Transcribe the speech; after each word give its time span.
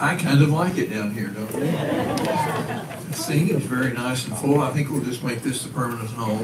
I 0.00 0.16
kind 0.16 0.42
of 0.42 0.48
like 0.50 0.78
it 0.78 0.88
down 0.88 1.12
here, 1.12 1.28
don't 1.28 1.52
you? 1.54 1.60
The 1.60 3.12
singing's 3.12 3.64
very 3.64 3.92
nice 3.92 4.26
and 4.26 4.34
full. 4.36 4.60
I 4.60 4.70
think 4.70 4.88
we'll 4.90 5.04
just 5.04 5.22
make 5.22 5.42
this 5.42 5.62
the 5.62 5.68
permanent 5.68 6.08
home. 6.10 6.42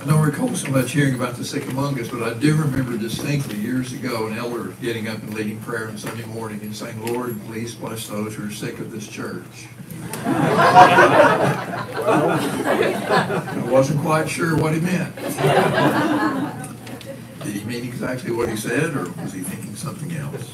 I 0.00 0.06
don't 0.06 0.22
recall 0.24 0.54
so 0.54 0.70
much 0.70 0.92
hearing 0.92 1.14
about 1.14 1.36
the 1.36 1.44
sick 1.44 1.66
among 1.68 2.00
us, 2.00 2.08
but 2.08 2.22
I 2.22 2.32
do 2.34 2.54
remember 2.56 2.96
distinctly 2.96 3.56
years 3.56 3.92
ago 3.92 4.26
an 4.26 4.38
elder 4.38 4.74
getting 4.80 5.08
up 5.08 5.18
and 5.18 5.34
leading 5.34 5.60
prayer 5.60 5.88
on 5.88 5.98
Sunday 5.98 6.24
morning 6.26 6.60
and 6.62 6.74
saying, 6.74 7.04
Lord, 7.06 7.38
please 7.46 7.74
bless 7.74 8.06
those 8.08 8.34
who 8.34 8.46
are 8.46 8.50
sick 8.50 8.78
of 8.78 8.90
this 8.90 9.06
church. 9.06 9.68
I 10.24 10.48
wasn't 13.70 14.00
quite 14.00 14.28
sure 14.28 14.56
what 14.56 14.74
he 14.74 14.80
meant. 14.80 15.14
Mean 17.74 17.86
exactly 17.86 18.30
what 18.30 18.48
he 18.48 18.56
said, 18.56 18.94
or 18.94 19.10
was 19.20 19.32
he 19.32 19.40
thinking 19.40 19.74
something 19.74 20.12
else? 20.12 20.48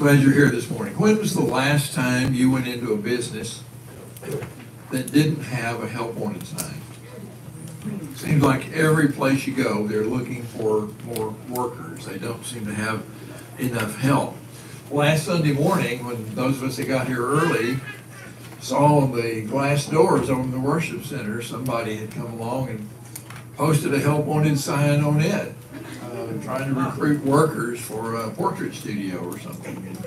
Glad 0.00 0.18
you're 0.18 0.32
here 0.32 0.50
this 0.50 0.68
morning. 0.68 0.98
When 0.98 1.16
was 1.16 1.32
the 1.32 1.44
last 1.44 1.94
time 1.94 2.34
you 2.34 2.50
went 2.50 2.66
into 2.66 2.92
a 2.92 2.96
business 2.96 3.62
that 4.90 5.12
didn't 5.12 5.42
have 5.42 5.84
a 5.84 5.86
help 5.86 6.14
wanted 6.14 6.44
sign? 6.44 6.80
Seems 8.16 8.42
like 8.42 8.72
every 8.72 9.12
place 9.12 9.46
you 9.46 9.54
go, 9.54 9.86
they're 9.86 10.02
looking 10.02 10.42
for 10.42 10.88
more 11.04 11.36
workers. 11.48 12.04
They 12.04 12.18
don't 12.18 12.44
seem 12.44 12.66
to 12.66 12.74
have 12.74 13.04
enough 13.60 13.96
help. 14.00 14.36
Last 14.90 15.26
Sunday 15.26 15.52
morning, 15.52 16.04
when 16.04 16.34
those 16.34 16.56
of 16.56 16.64
us 16.64 16.78
that 16.78 16.88
got 16.88 17.06
here 17.06 17.24
early 17.24 17.78
saw 18.58 19.02
on 19.02 19.12
the 19.12 19.42
glass 19.42 19.86
doors 19.86 20.30
over 20.30 20.50
the 20.50 20.58
worship 20.58 21.04
center, 21.04 21.40
somebody 21.42 21.98
had 21.98 22.10
come 22.10 22.32
along 22.32 22.70
and 22.70 22.88
posted 23.56 23.94
a 23.94 24.00
help 24.00 24.26
wanted 24.26 24.58
sign 24.58 25.04
on 25.04 25.20
it, 25.20 25.54
uh, 26.40 26.42
trying 26.42 26.74
to 26.74 26.80
recruit 26.80 27.24
workers 27.24 27.80
for 27.80 28.16
a 28.16 28.30
portrait 28.30 28.74
studio 28.74 29.18
or 29.18 29.38
something. 29.38 29.76
And, 29.76 29.98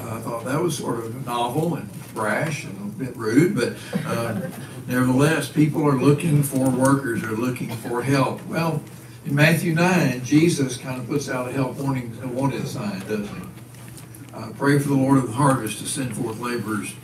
uh, 0.00 0.16
I 0.16 0.20
thought 0.20 0.44
that 0.44 0.60
was 0.62 0.78
sort 0.78 0.98
of 1.00 1.26
novel 1.26 1.74
and 1.74 1.88
brash 2.14 2.64
and 2.64 2.76
a 2.78 3.04
bit 3.04 3.16
rude, 3.16 3.54
but 3.54 3.74
uh, 4.06 4.40
nevertheless, 4.86 5.48
people 5.48 5.86
are 5.86 6.00
looking 6.00 6.42
for 6.42 6.70
workers, 6.70 7.22
are 7.22 7.36
looking 7.36 7.70
for 7.70 8.02
help. 8.02 8.44
Well, 8.46 8.82
in 9.26 9.34
Matthew 9.34 9.74
9, 9.74 10.24
Jesus 10.24 10.76
kind 10.76 11.00
of 11.00 11.06
puts 11.06 11.28
out 11.28 11.48
a 11.48 11.52
help 11.52 11.76
wanting, 11.76 12.16
a 12.22 12.28
wanted 12.28 12.66
sign, 12.66 13.00
doesn't 13.00 13.28
he? 13.28 13.42
Uh, 14.32 14.50
pray 14.56 14.78
for 14.78 14.88
the 14.88 14.94
Lord 14.94 15.18
of 15.18 15.26
the 15.26 15.32
harvest 15.32 15.78
to 15.80 15.86
send 15.86 16.16
forth 16.16 16.38
laborers 16.38 16.94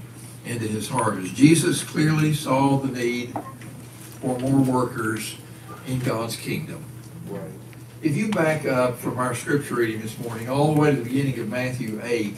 into 0.44 0.66
his 0.66 0.88
harvest. 0.88 1.34
Jesus 1.34 1.82
clearly 1.82 2.32
saw 2.32 2.78
the 2.78 2.88
need 2.88 3.36
for 4.20 4.38
more 4.38 4.60
workers 4.60 5.36
in 5.86 5.98
God's 5.98 6.36
kingdom. 6.36 6.84
Right. 7.28 7.50
If 8.02 8.14
you 8.14 8.28
back 8.28 8.66
up 8.66 8.98
from 8.98 9.16
our 9.16 9.34
scripture 9.34 9.76
reading 9.76 10.02
this 10.02 10.18
morning 10.18 10.50
all 10.50 10.74
the 10.74 10.80
way 10.80 10.90
to 10.90 10.96
the 10.98 11.02
beginning 11.02 11.38
of 11.40 11.48
Matthew 11.48 11.98
8 12.02 12.36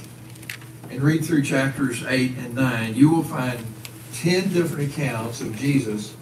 and 0.90 1.02
read 1.02 1.24
through 1.24 1.42
chapters 1.42 2.04
8 2.04 2.38
and 2.38 2.54
9, 2.54 2.94
you 2.94 3.10
will 3.10 3.24
find 3.24 3.58
10 4.14 4.52
different 4.52 4.92
accounts 4.92 5.40
of 5.40 5.56
Jesus 5.56 6.14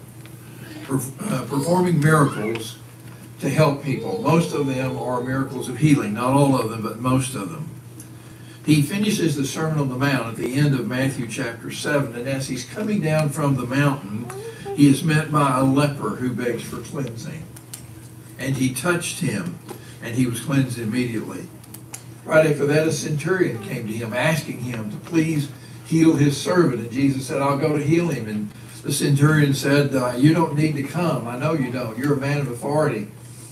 uh, 0.89 1.45
performing 1.47 1.99
miracles 1.99 2.79
to 3.39 3.47
help 3.47 3.83
people. 3.83 4.23
Most 4.23 4.55
of 4.55 4.65
them 4.65 4.97
are 4.97 5.21
miracles 5.21 5.69
of 5.69 5.77
healing, 5.77 6.15
not 6.15 6.33
all 6.33 6.59
of 6.59 6.71
them, 6.71 6.81
but 6.81 6.97
most 6.99 7.35
of 7.35 7.51
them. 7.51 7.69
He 8.65 8.81
finishes 8.81 9.35
the 9.35 9.45
Sermon 9.45 9.77
on 9.77 9.89
the 9.89 9.97
Mount 9.97 10.29
at 10.29 10.35
the 10.35 10.55
end 10.55 10.73
of 10.73 10.87
Matthew 10.87 11.27
chapter 11.27 11.69
7, 11.69 12.15
and 12.15 12.27
as 12.27 12.47
he's 12.47 12.65
coming 12.65 13.01
down 13.01 13.29
from 13.29 13.55
the 13.55 13.67
mountain, 13.67 14.25
he 14.75 14.87
is 14.87 15.03
met 15.03 15.31
by 15.31 15.59
a 15.59 15.63
leper 15.63 16.15
who 16.15 16.33
begs 16.33 16.63
for 16.63 16.77
cleansing. 16.77 17.43
And 18.39 18.57
he 18.57 18.73
touched 18.73 19.19
him, 19.19 19.57
and 20.01 20.15
he 20.15 20.27
was 20.27 20.41
cleansed 20.41 20.79
immediately. 20.79 21.47
Right 22.23 22.45
after 22.45 22.65
that, 22.67 22.87
a 22.87 22.91
centurion 22.91 23.63
came 23.63 23.87
to 23.87 23.93
him, 23.93 24.13
asking 24.13 24.59
him 24.59 24.91
to 24.91 24.97
please 24.97 25.49
heal 25.85 26.15
his 26.15 26.35
servant. 26.35 26.81
And 26.81 26.91
Jesus 26.91 27.25
said, 27.25 27.41
I'll 27.41 27.57
go 27.57 27.77
to 27.77 27.83
heal 27.83 28.09
him. 28.09 28.27
And 28.27 28.51
the 28.83 28.91
centurion 28.91 29.53
said, 29.53 29.95
uh, 29.95 30.13
You 30.17 30.33
don't 30.33 30.55
need 30.55 30.75
to 30.75 30.83
come. 30.83 31.27
I 31.27 31.37
know 31.37 31.53
you 31.53 31.71
don't. 31.71 31.97
You're 31.97 32.13
a 32.13 32.19
man 32.19 32.39
of 32.39 32.51
authority, 32.51 33.07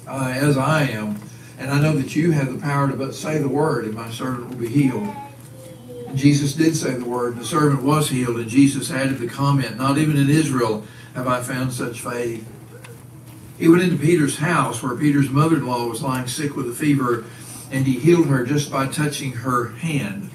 uh, 0.07 0.33
as 0.35 0.57
I 0.57 0.83
am. 0.83 1.19
And 1.57 1.71
I 1.71 1.79
know 1.79 1.95
that 1.95 2.15
you 2.15 2.31
have 2.31 2.53
the 2.53 2.59
power 2.59 2.89
to 2.89 2.95
but 2.95 3.15
say 3.15 3.37
the 3.37 3.47
word, 3.47 3.85
and 3.85 3.93
my 3.93 4.09
servant 4.11 4.49
will 4.49 4.57
be 4.57 4.67
healed. 4.67 5.15
And 6.07 6.17
Jesus 6.17 6.53
did 6.53 6.75
say 6.75 6.95
the 6.95 7.05
word, 7.05 7.33
and 7.33 7.41
the 7.41 7.45
servant 7.45 7.81
was 7.81 8.09
healed. 8.09 8.37
And 8.37 8.49
Jesus 8.49 8.91
added 8.91 9.19
the 9.19 9.27
comment, 9.27 9.77
Not 9.77 9.97
even 9.97 10.17
in 10.17 10.29
Israel 10.29 10.83
have 11.13 11.27
I 11.27 11.41
found 11.41 11.71
such 11.71 12.01
faith. 12.01 12.45
He 13.57 13.69
went 13.69 13.83
into 13.83 13.97
Peter's 13.97 14.37
house 14.37 14.83
where 14.83 14.95
Peter's 14.95 15.29
mother-in-law 15.29 15.87
was 15.87 16.01
lying 16.01 16.27
sick 16.27 16.55
with 16.55 16.69
a 16.69 16.73
fever, 16.73 17.25
and 17.71 17.85
he 17.85 17.99
healed 17.99 18.27
her 18.27 18.45
just 18.45 18.71
by 18.71 18.87
touching 18.87 19.31
her 19.31 19.69
hand. 19.69 20.29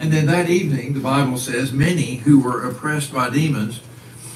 And 0.00 0.12
then 0.12 0.26
that 0.26 0.50
evening, 0.50 0.94
the 0.94 1.00
Bible 1.00 1.38
says, 1.38 1.72
many 1.72 2.16
who 2.16 2.40
were 2.40 2.66
oppressed 2.66 3.12
by 3.12 3.30
demons 3.30 3.80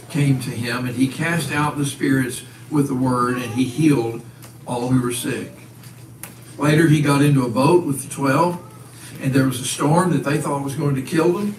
came 0.09 0.41
to 0.41 0.51
him, 0.51 0.87
and 0.87 0.97
he 0.97 1.09
cast 1.09 1.53
out 1.53 1.77
the 1.77 1.87
spirits 1.87 2.43
with 2.71 2.89
the 2.89 2.95
word, 2.95 3.37
and 3.37 3.55
he 3.55 3.65
healed 3.65 4.23
all 4.67 4.89
who 4.89 5.01
were 5.01 5.13
sick. 5.13 5.53
Later, 6.59 6.89
he 6.89 7.01
got 7.01 7.23
into 7.23 7.45
a 7.45 7.51
boat 7.51 7.85
with 7.87 8.03
the 8.03 8.15
twelve, 8.15 8.63
and 9.23 9.33
there 9.33 9.47
was 9.47 9.61
a 9.61 9.65
storm 9.65 10.11
that 10.13 10.25
they 10.25 10.39
thought 10.39 10.63
was 10.63 10.75
going 10.75 10.95
to 10.95 11.03
kill 11.03 11.33
them. 11.33 11.55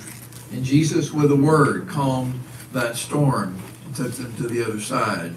And 0.51 0.63
Jesus, 0.63 1.11
with 1.11 1.31
a 1.31 1.35
word, 1.35 1.87
calmed 1.87 2.39
that 2.73 2.95
storm 2.95 3.57
and 3.85 3.95
took 3.95 4.11
them 4.13 4.35
to 4.37 4.47
the 4.47 4.63
other 4.63 4.79
side. 4.79 5.33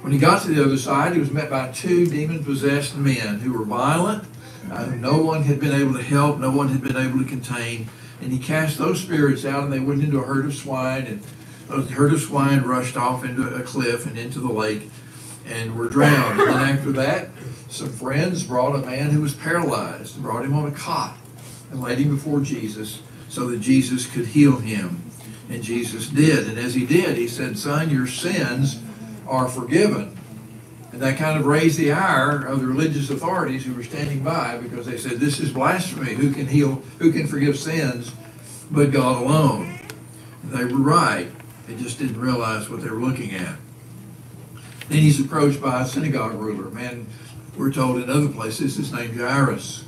When 0.00 0.12
he 0.12 0.18
got 0.18 0.42
to 0.42 0.48
the 0.48 0.64
other 0.64 0.78
side, 0.78 1.12
he 1.12 1.20
was 1.20 1.30
met 1.30 1.50
by 1.50 1.70
two 1.72 2.06
demon 2.06 2.44
possessed 2.44 2.96
men 2.96 3.40
who 3.40 3.52
were 3.52 3.64
violent, 3.64 4.24
uh, 4.70 4.86
no 4.86 5.18
one 5.18 5.42
had 5.42 5.60
been 5.60 5.72
able 5.72 5.94
to 5.94 6.02
help, 6.02 6.38
no 6.38 6.50
one 6.50 6.68
had 6.68 6.82
been 6.82 6.96
able 6.96 7.18
to 7.18 7.24
contain. 7.24 7.88
And 8.20 8.32
he 8.32 8.38
cast 8.38 8.78
those 8.78 9.00
spirits 9.00 9.44
out, 9.44 9.64
and 9.64 9.72
they 9.72 9.78
went 9.78 10.02
into 10.02 10.18
a 10.18 10.24
herd 10.24 10.46
of 10.46 10.54
swine, 10.54 11.06
and 11.06 11.22
the 11.68 11.92
herd 11.92 12.12
of 12.12 12.20
swine 12.20 12.62
rushed 12.62 12.96
off 12.96 13.24
into 13.24 13.42
a 13.54 13.62
cliff 13.62 14.06
and 14.06 14.18
into 14.18 14.40
the 14.40 14.52
lake 14.52 14.90
and 15.46 15.76
were 15.76 15.88
drowned. 15.88 16.40
And 16.40 16.50
then 16.50 16.76
after 16.76 16.92
that, 16.92 17.28
some 17.68 17.90
friends 17.90 18.44
brought 18.44 18.74
a 18.74 18.86
man 18.86 19.10
who 19.10 19.20
was 19.20 19.34
paralyzed 19.34 20.14
and 20.14 20.24
brought 20.24 20.44
him 20.44 20.54
on 20.54 20.68
a 20.68 20.72
cot 20.72 21.16
and 21.70 21.80
laid 21.80 21.98
him 21.98 22.14
before 22.14 22.40
Jesus 22.40 23.02
so 23.28 23.46
that 23.48 23.60
Jesus 23.60 24.06
could 24.06 24.26
heal 24.26 24.58
him. 24.58 25.02
And 25.48 25.62
Jesus 25.62 26.08
did. 26.08 26.46
And 26.46 26.58
as 26.58 26.74
he 26.74 26.84
did, 26.84 27.16
he 27.16 27.28
said, 27.28 27.58
Son, 27.58 27.90
your 27.90 28.06
sins 28.06 28.80
are 29.28 29.48
forgiven. 29.48 30.16
And 30.92 31.02
that 31.02 31.18
kind 31.18 31.38
of 31.38 31.46
raised 31.46 31.78
the 31.78 31.92
ire 31.92 32.44
of 32.44 32.60
the 32.60 32.66
religious 32.66 33.10
authorities 33.10 33.64
who 33.64 33.74
were 33.74 33.82
standing 33.82 34.24
by 34.24 34.56
because 34.58 34.86
they 34.86 34.96
said, 34.96 35.20
This 35.20 35.38
is 35.38 35.52
blasphemy. 35.52 36.14
Who 36.14 36.32
can 36.32 36.46
heal, 36.46 36.82
who 36.98 37.12
can 37.12 37.26
forgive 37.26 37.58
sins 37.58 38.12
but 38.70 38.90
God 38.90 39.22
alone? 39.22 39.78
And 40.42 40.52
they 40.52 40.64
were 40.64 40.80
right. 40.80 41.30
They 41.66 41.76
just 41.76 41.98
didn't 41.98 42.20
realize 42.20 42.70
what 42.70 42.82
they 42.82 42.88
were 42.88 43.00
looking 43.00 43.34
at. 43.34 43.56
Then 44.88 44.98
he's 45.00 45.20
approached 45.20 45.60
by 45.60 45.82
a 45.82 45.86
synagogue 45.86 46.34
ruler, 46.34 46.70
man 46.70 47.06
we're 47.58 47.72
told 47.72 48.00
in 48.00 48.08
other 48.08 48.28
places 48.28 48.76
his 48.76 48.92
name 48.92 49.18
Jairus. 49.18 49.84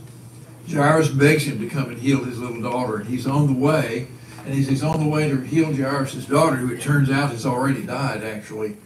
Jairus 0.69 1.09
begs 1.09 1.45
him 1.45 1.61
to 1.61 1.69
come 1.69 1.89
and 1.89 1.99
heal 1.99 2.25
his 2.25 2.39
little 2.39 2.61
daughter, 2.61 2.97
and 2.97 3.09
he's 3.09 3.27
on 3.27 3.47
the 3.47 3.59
way. 3.59 4.09
And 4.45 4.59
as 4.59 4.67
he's 4.67 4.83
on 4.83 5.01
the 5.01 5.09
way 5.09 5.29
to 5.29 5.41
heal 5.41 5.73
Jairus' 5.73 6.27
daughter, 6.27 6.57
who 6.57 6.75
it 6.75 6.81
turns 6.81 7.11
out 7.11 7.31
has 7.31 7.47
already 7.47 7.83
died, 7.83 8.25
actually, 8.25 8.77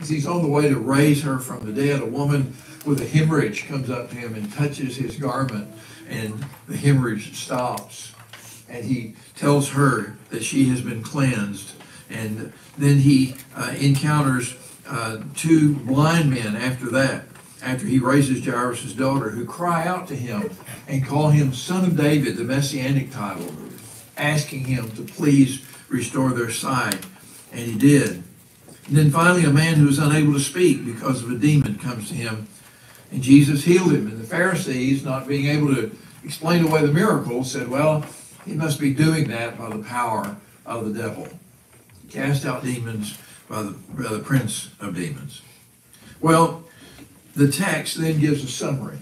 as 0.00 0.08
he's 0.08 0.26
on 0.26 0.42
the 0.42 0.48
way 0.48 0.68
to 0.68 0.76
raise 0.76 1.22
her 1.22 1.38
from 1.38 1.64
the 1.64 1.72
dead, 1.72 2.00
a 2.00 2.06
woman 2.06 2.54
with 2.84 3.00
a 3.00 3.06
hemorrhage 3.06 3.66
comes 3.66 3.88
up 3.90 4.10
to 4.10 4.16
him 4.16 4.34
and 4.34 4.52
touches 4.52 4.96
his 4.96 5.16
garment, 5.16 5.72
and 6.08 6.44
the 6.68 6.76
hemorrhage 6.76 7.36
stops. 7.36 8.12
And 8.68 8.84
he 8.84 9.14
tells 9.36 9.70
her 9.70 10.16
that 10.30 10.42
she 10.42 10.66
has 10.66 10.80
been 10.80 11.02
cleansed. 11.02 11.72
And 12.10 12.52
then 12.76 12.98
he 12.98 13.36
uh, 13.56 13.74
encounters 13.78 14.56
uh, 14.86 15.18
two 15.34 15.74
blind 15.76 16.30
men 16.30 16.56
after 16.56 16.90
that, 16.90 17.24
after 17.62 17.86
he 17.86 17.98
raises 17.98 18.44
Jairus' 18.44 18.92
daughter, 18.92 19.30
who 19.30 19.46
cry 19.46 19.86
out 19.86 20.08
to 20.08 20.16
him 20.16 20.50
and 20.86 21.06
call 21.06 21.30
him 21.30 21.54
Son 21.54 21.84
of 21.84 21.96
David, 21.96 22.36
the 22.36 22.44
messianic 22.44 23.10
title, 23.10 23.54
asking 24.16 24.64
him 24.64 24.90
to 24.90 25.02
please 25.02 25.64
restore 25.88 26.30
their 26.30 26.50
sight. 26.50 27.06
And 27.52 27.60
he 27.60 27.78
did. 27.78 28.24
And 28.86 28.96
then 28.96 29.10
finally, 29.10 29.44
a 29.44 29.50
man 29.50 29.74
who 29.74 29.86
was 29.86 29.98
unable 29.98 30.34
to 30.34 30.40
speak 30.40 30.84
because 30.84 31.22
of 31.22 31.30
a 31.30 31.36
demon 31.36 31.78
comes 31.78 32.08
to 32.08 32.14
him, 32.14 32.48
and 33.10 33.22
Jesus 33.22 33.64
healed 33.64 33.92
him. 33.92 34.06
And 34.08 34.20
the 34.20 34.26
Pharisees, 34.26 35.04
not 35.04 35.26
being 35.26 35.46
able 35.46 35.74
to 35.74 35.96
explain 36.22 36.64
away 36.64 36.82
the 36.82 36.92
miracle, 36.92 37.44
said, 37.44 37.68
Well, 37.68 38.04
he 38.44 38.52
must 38.52 38.78
be 38.78 38.92
doing 38.92 39.28
that 39.28 39.58
by 39.58 39.70
the 39.70 39.82
power 39.82 40.36
of 40.66 40.84
the 40.84 41.02
devil. 41.02 41.28
Cast 42.10 42.44
out 42.44 42.62
demons 42.62 43.16
by 43.48 43.62
the, 43.62 43.76
by 43.90 44.08
the 44.08 44.20
prince 44.20 44.70
of 44.80 44.94
demons. 44.94 45.40
Well, 46.20 46.64
the 47.34 47.50
text 47.50 47.96
then 47.96 48.20
gives 48.20 48.44
a 48.44 48.48
summary 48.48 48.98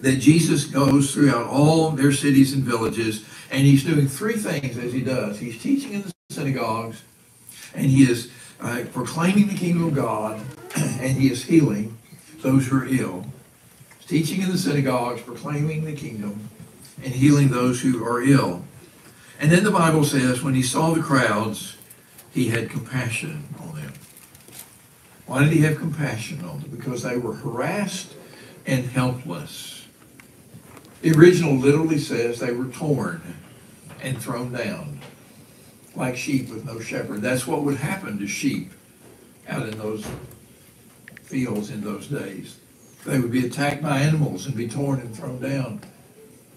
that 0.00 0.16
Jesus 0.16 0.64
goes 0.64 1.14
throughout 1.14 1.46
all 1.46 1.90
their 1.90 2.12
cities 2.12 2.52
and 2.52 2.62
villages, 2.62 3.24
and 3.50 3.62
he's 3.62 3.84
doing 3.84 4.06
three 4.06 4.36
things 4.36 4.76
as 4.76 4.92
he 4.92 5.00
does. 5.00 5.38
He's 5.38 5.60
teaching 5.60 5.92
in 5.94 6.02
the 6.02 6.12
synagogues, 6.30 7.02
and 7.74 7.86
he 7.86 8.02
is 8.02 8.30
uh, 8.64 8.82
proclaiming 8.92 9.46
the 9.46 9.54
kingdom 9.54 9.84
of 9.84 9.94
God, 9.94 10.40
and 10.76 11.18
he 11.18 11.30
is 11.30 11.44
healing 11.44 11.98
those 12.40 12.66
who 12.66 12.78
are 12.78 12.86
ill. 12.86 13.26
teaching 14.06 14.42
in 14.42 14.50
the 14.50 14.58
synagogues, 14.58 15.22
proclaiming 15.22 15.84
the 15.84 15.94
kingdom, 15.94 16.48
and 17.02 17.12
healing 17.12 17.48
those 17.48 17.82
who 17.82 18.04
are 18.04 18.22
ill. 18.22 18.64
And 19.38 19.50
then 19.50 19.64
the 19.64 19.70
Bible 19.70 20.04
says, 20.04 20.42
when 20.42 20.54
he 20.54 20.62
saw 20.62 20.92
the 20.92 21.02
crowds, 21.02 21.76
he 22.32 22.48
had 22.48 22.70
compassion 22.70 23.44
on 23.60 23.74
them. 23.76 23.92
Why 25.26 25.42
did 25.42 25.52
he 25.52 25.60
have 25.60 25.78
compassion 25.78 26.44
on 26.44 26.60
them? 26.60 26.70
Because 26.70 27.02
they 27.02 27.16
were 27.16 27.34
harassed 27.34 28.14
and 28.66 28.86
helpless. 28.86 29.86
The 31.02 31.12
original 31.12 31.54
literally 31.56 31.98
says 31.98 32.40
they 32.40 32.52
were 32.52 32.66
torn 32.66 33.20
and 34.02 34.20
thrown 34.22 34.52
down 34.52 34.93
like 35.96 36.16
sheep 36.16 36.48
with 36.48 36.64
no 36.64 36.80
shepherd. 36.80 37.22
That's 37.22 37.46
what 37.46 37.62
would 37.62 37.76
happen 37.76 38.18
to 38.18 38.26
sheep 38.26 38.72
out 39.48 39.68
in 39.68 39.78
those 39.78 40.06
fields 41.22 41.70
in 41.70 41.82
those 41.82 42.06
days. 42.08 42.58
They 43.04 43.18
would 43.18 43.32
be 43.32 43.46
attacked 43.46 43.82
by 43.82 44.00
animals 44.00 44.46
and 44.46 44.56
be 44.56 44.68
torn 44.68 45.00
and 45.00 45.14
thrown 45.14 45.40
down. 45.40 45.80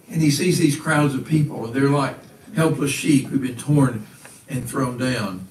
And 0.09 0.21
he 0.21 0.31
sees 0.31 0.57
these 0.57 0.79
crowds 0.79 1.13
of 1.13 1.25
people, 1.25 1.65
and 1.65 1.73
they're 1.73 1.89
like 1.89 2.15
helpless 2.55 2.91
sheep 2.91 3.27
who've 3.27 3.41
been 3.41 3.57
torn 3.57 4.07
and 4.47 4.67
thrown 4.67 4.97
down. 4.97 5.47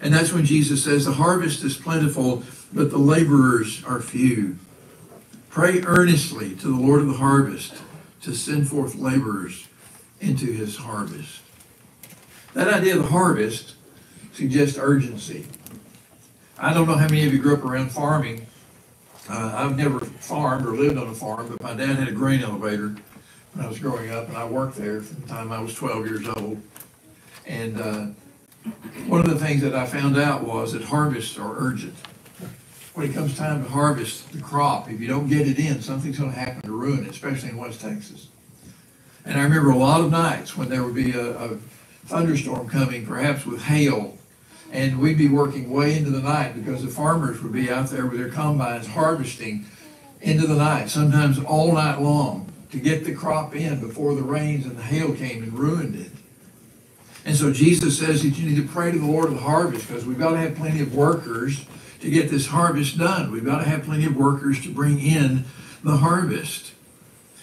And 0.00 0.12
that's 0.12 0.32
when 0.32 0.44
Jesus 0.44 0.84
says, 0.84 1.04
The 1.04 1.12
harvest 1.12 1.62
is 1.62 1.76
plentiful, 1.76 2.42
but 2.72 2.90
the 2.90 2.98
laborers 2.98 3.84
are 3.84 4.00
few. 4.00 4.58
Pray 5.50 5.82
earnestly 5.82 6.54
to 6.56 6.68
the 6.68 6.82
Lord 6.82 7.02
of 7.02 7.06
the 7.08 7.14
harvest 7.14 7.74
to 8.22 8.34
send 8.34 8.68
forth 8.68 8.96
laborers 8.96 9.68
into 10.20 10.46
his 10.46 10.76
harvest. 10.76 11.43
That 12.54 12.72
idea 12.72 12.96
of 12.96 13.10
harvest 13.10 13.74
suggests 14.32 14.78
urgency. 14.78 15.46
I 16.56 16.72
don't 16.72 16.86
know 16.86 16.94
how 16.94 17.08
many 17.08 17.26
of 17.26 17.32
you 17.32 17.40
grew 17.40 17.54
up 17.54 17.64
around 17.64 17.90
farming. 17.90 18.46
Uh, 19.28 19.52
I've 19.56 19.76
never 19.76 19.98
farmed 19.98 20.64
or 20.64 20.76
lived 20.76 20.96
on 20.96 21.08
a 21.08 21.14
farm, 21.14 21.48
but 21.48 21.60
my 21.60 21.74
dad 21.74 21.96
had 21.96 22.08
a 22.08 22.12
grain 22.12 22.42
elevator 22.42 22.94
when 23.52 23.66
I 23.66 23.68
was 23.68 23.80
growing 23.80 24.10
up, 24.10 24.28
and 24.28 24.36
I 24.36 24.44
worked 24.44 24.76
there 24.76 25.00
from 25.00 25.22
the 25.22 25.28
time 25.28 25.50
I 25.50 25.60
was 25.60 25.74
12 25.74 26.06
years 26.06 26.28
old. 26.28 26.62
And 27.44 27.80
uh, 27.80 28.06
one 29.08 29.20
of 29.20 29.28
the 29.28 29.38
things 29.38 29.60
that 29.62 29.74
I 29.74 29.84
found 29.86 30.16
out 30.16 30.44
was 30.44 30.74
that 30.74 30.84
harvests 30.84 31.36
are 31.36 31.56
urgent. 31.58 31.94
When 32.94 33.10
it 33.10 33.14
comes 33.14 33.36
time 33.36 33.64
to 33.64 33.70
harvest 33.70 34.30
the 34.32 34.40
crop, 34.40 34.88
if 34.88 35.00
you 35.00 35.08
don't 35.08 35.26
get 35.26 35.48
it 35.48 35.58
in, 35.58 35.82
something's 35.82 36.20
going 36.20 36.32
to 36.32 36.38
happen 36.38 36.62
to 36.62 36.70
ruin 36.70 37.04
it, 37.04 37.10
especially 37.10 37.48
in 37.48 37.56
West 37.56 37.80
Texas. 37.80 38.28
And 39.24 39.40
I 39.40 39.42
remember 39.42 39.70
a 39.70 39.76
lot 39.76 40.00
of 40.00 40.12
nights 40.12 40.56
when 40.56 40.68
there 40.68 40.84
would 40.84 40.94
be 40.94 41.10
a, 41.12 41.36
a 41.36 41.58
thunderstorm 42.06 42.68
coming, 42.68 43.06
perhaps 43.06 43.46
with 43.46 43.62
hail, 43.62 44.18
and 44.72 44.98
we'd 44.98 45.18
be 45.18 45.28
working 45.28 45.70
way 45.70 45.96
into 45.96 46.10
the 46.10 46.20
night 46.20 46.54
because 46.54 46.82
the 46.82 46.90
farmers 46.90 47.42
would 47.42 47.52
be 47.52 47.70
out 47.70 47.88
there 47.90 48.06
with 48.06 48.18
their 48.18 48.30
combines 48.30 48.86
harvesting 48.88 49.66
into 50.20 50.46
the 50.46 50.56
night, 50.56 50.88
sometimes 50.88 51.38
all 51.38 51.72
night 51.72 52.00
long, 52.00 52.52
to 52.70 52.78
get 52.78 53.04
the 53.04 53.14
crop 53.14 53.54
in 53.54 53.80
before 53.80 54.14
the 54.14 54.22
rains 54.22 54.66
and 54.66 54.76
the 54.76 54.82
hail 54.82 55.14
came 55.14 55.42
and 55.42 55.52
ruined 55.52 55.94
it. 55.94 56.10
And 57.24 57.36
so 57.36 57.52
Jesus 57.52 57.98
says 57.98 58.22
that 58.22 58.30
you 58.30 58.50
need 58.50 58.56
to 58.56 58.68
pray 58.68 58.90
to 58.90 58.98
the 58.98 59.06
Lord 59.06 59.26
of 59.26 59.34
the 59.34 59.40
harvest 59.40 59.88
because 59.88 60.04
we've 60.04 60.18
got 60.18 60.32
to 60.32 60.38
have 60.38 60.56
plenty 60.56 60.80
of 60.80 60.94
workers 60.94 61.64
to 62.00 62.10
get 62.10 62.30
this 62.30 62.48
harvest 62.48 62.98
done. 62.98 63.30
We've 63.30 63.44
got 63.44 63.58
to 63.58 63.68
have 63.68 63.84
plenty 63.84 64.04
of 64.04 64.16
workers 64.16 64.60
to 64.62 64.70
bring 64.70 65.00
in 65.00 65.44
the 65.82 65.98
harvest. 65.98 66.72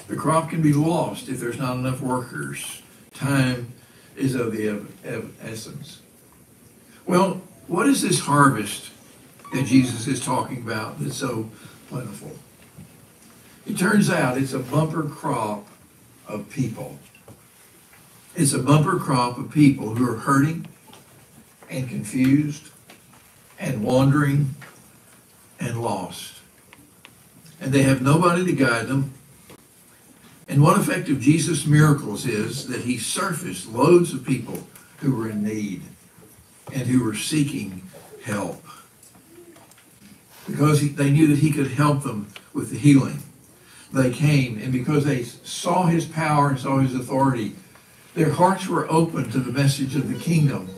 The 0.08 0.16
crop 0.16 0.50
can 0.50 0.62
be 0.62 0.74
lost 0.74 1.30
if 1.30 1.40
there's 1.40 1.58
not 1.58 1.78
enough 1.78 2.02
workers. 2.02 2.82
Time 3.14 3.74
is 4.16 4.36
of 4.36 4.52
the 4.52 4.82
essence. 5.42 6.02
Well, 7.06 7.42
what 7.68 7.88
is 7.88 8.02
this 8.02 8.20
harvest 8.22 8.92
that 9.54 9.66
Jesus 9.66 10.08
is 10.08 10.24
talking 10.24 10.58
about 10.58 11.00
that's 11.00 11.18
so 11.18 11.50
plentiful? 11.90 12.32
It 13.66 13.78
turns 13.78 14.10
out 14.10 14.38
it's 14.38 14.54
a 14.54 14.60
bumper 14.60 15.04
crop 15.04 15.68
of 16.28 16.50
people. 16.50 17.00
It's 18.36 18.54
a 18.54 18.60
bumper 18.60 18.98
crop 18.98 19.38
of 19.38 19.52
people 19.52 19.96
who 19.96 20.10
are 20.10 20.18
hurting 20.18 20.68
and 21.70 21.88
confused 21.88 22.70
and 23.60 23.84
wandering 23.84 24.56
and 25.60 25.82
lost. 25.82 26.40
And 27.60 27.72
they 27.72 27.84
have 27.84 28.02
nobody 28.02 28.46
to 28.46 28.54
guide 28.54 28.88
them. 28.88 29.14
And 30.52 30.62
one 30.62 30.78
effect 30.78 31.08
of 31.08 31.22
Jesus' 31.22 31.66
miracles 31.66 32.26
is 32.26 32.68
that 32.68 32.82
he 32.82 32.98
surfaced 32.98 33.72
loads 33.72 34.14
of 34.14 34.26
people 34.26 34.68
who 34.98 35.16
were 35.16 35.30
in 35.30 35.44
need 35.44 35.82
and 36.74 36.88
who 36.88 37.06
were 37.06 37.16
seeking 37.16 37.84
help 38.26 38.62
because 40.46 40.82
he, 40.82 40.90
they 40.90 41.10
knew 41.10 41.28
that 41.28 41.38
he 41.38 41.52
could 41.52 41.72
help 41.72 42.04
them 42.04 42.28
with 42.52 42.70
the 42.70 42.78
healing. 42.78 43.24
They 43.94 44.12
came, 44.12 44.58
and 44.58 44.74
because 44.74 45.06
they 45.06 45.24
saw 45.24 45.86
his 45.86 46.06
power 46.06 46.50
and 46.50 46.60
saw 46.60 46.80
his 46.80 46.96
authority, 46.96 47.56
their 48.14 48.32
hearts 48.32 48.68
were 48.68 48.92
open 48.92 49.32
to 49.32 49.40
the 49.40 49.54
message 49.54 49.96
of 49.96 50.10
the 50.10 50.20
kingdom. 50.20 50.70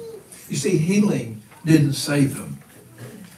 You 0.50 0.56
see, 0.56 0.78
healing 0.78 1.42
didn't 1.66 1.94
save 1.94 2.38
them. 2.38 2.60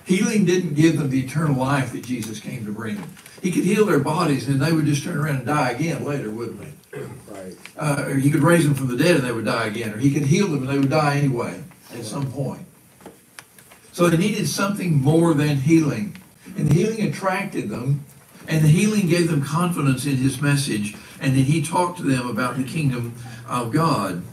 Healing 0.06 0.46
didn't 0.46 0.76
give 0.76 0.98
them 0.98 1.10
the 1.10 1.20
eternal 1.20 1.56
life 1.56 1.92
that 1.94 2.06
Jesus 2.06 2.40
came 2.40 2.66
to 2.66 2.72
bring 2.72 2.96
them. 2.96 3.12
He 3.42 3.52
could 3.52 3.64
heal 3.64 3.86
their 3.86 4.00
bodies 4.00 4.48
and 4.48 4.62
they 4.62 4.72
would 4.72 4.86
just 4.86 5.04
turn 5.04 5.18
around 5.18 5.38
and 5.38 5.46
die 5.46 5.72
again 5.72 6.04
later, 6.04 6.30
wouldn't 6.30 6.62
they? 6.62 7.00
Right. 7.28 7.58
Uh, 7.78 8.06
or 8.08 8.16
he 8.16 8.32
could 8.32 8.42
raise 8.42 8.64
them 8.64 8.76
from 8.76 8.88
the 8.88 8.96
dead 8.96 9.18
and 9.18 9.26
they 9.26 9.32
would 9.32 9.46
die 9.46 9.66
again. 9.66 9.94
Or 9.94 9.98
he 9.98 10.14
could 10.14 10.24
heal 10.24 10.48
them 10.48 10.62
and 10.62 10.70
they 10.70 10.80
would 10.80 10.90
die 10.90 11.18
anyway 11.18 11.62
at 11.94 12.06
some 12.06 12.32
point. 12.32 12.66
So 13.92 14.10
they 14.10 14.18
needed 14.18 14.48
something 14.48 14.94
more 14.94 15.34
than 15.34 15.58
healing. 15.58 16.18
And 16.58 16.70
the 16.70 16.76
healing 16.76 17.02
attracted 17.02 17.70
them, 17.70 18.06
and 18.48 18.64
the 18.64 18.70
healing 18.70 19.08
gave 19.08 19.30
them 19.30 19.42
confidence 19.42 20.06
in 20.06 20.18
his 20.18 20.42
message, 20.42 20.96
and 21.20 21.36
then 21.36 21.46
he 21.46 21.62
talked 21.62 21.98
to 21.98 22.04
them 22.04 22.30
about 22.30 22.58
the 22.58 22.64
kingdom 22.64 23.16
of 23.48 23.72
God. 23.72 24.24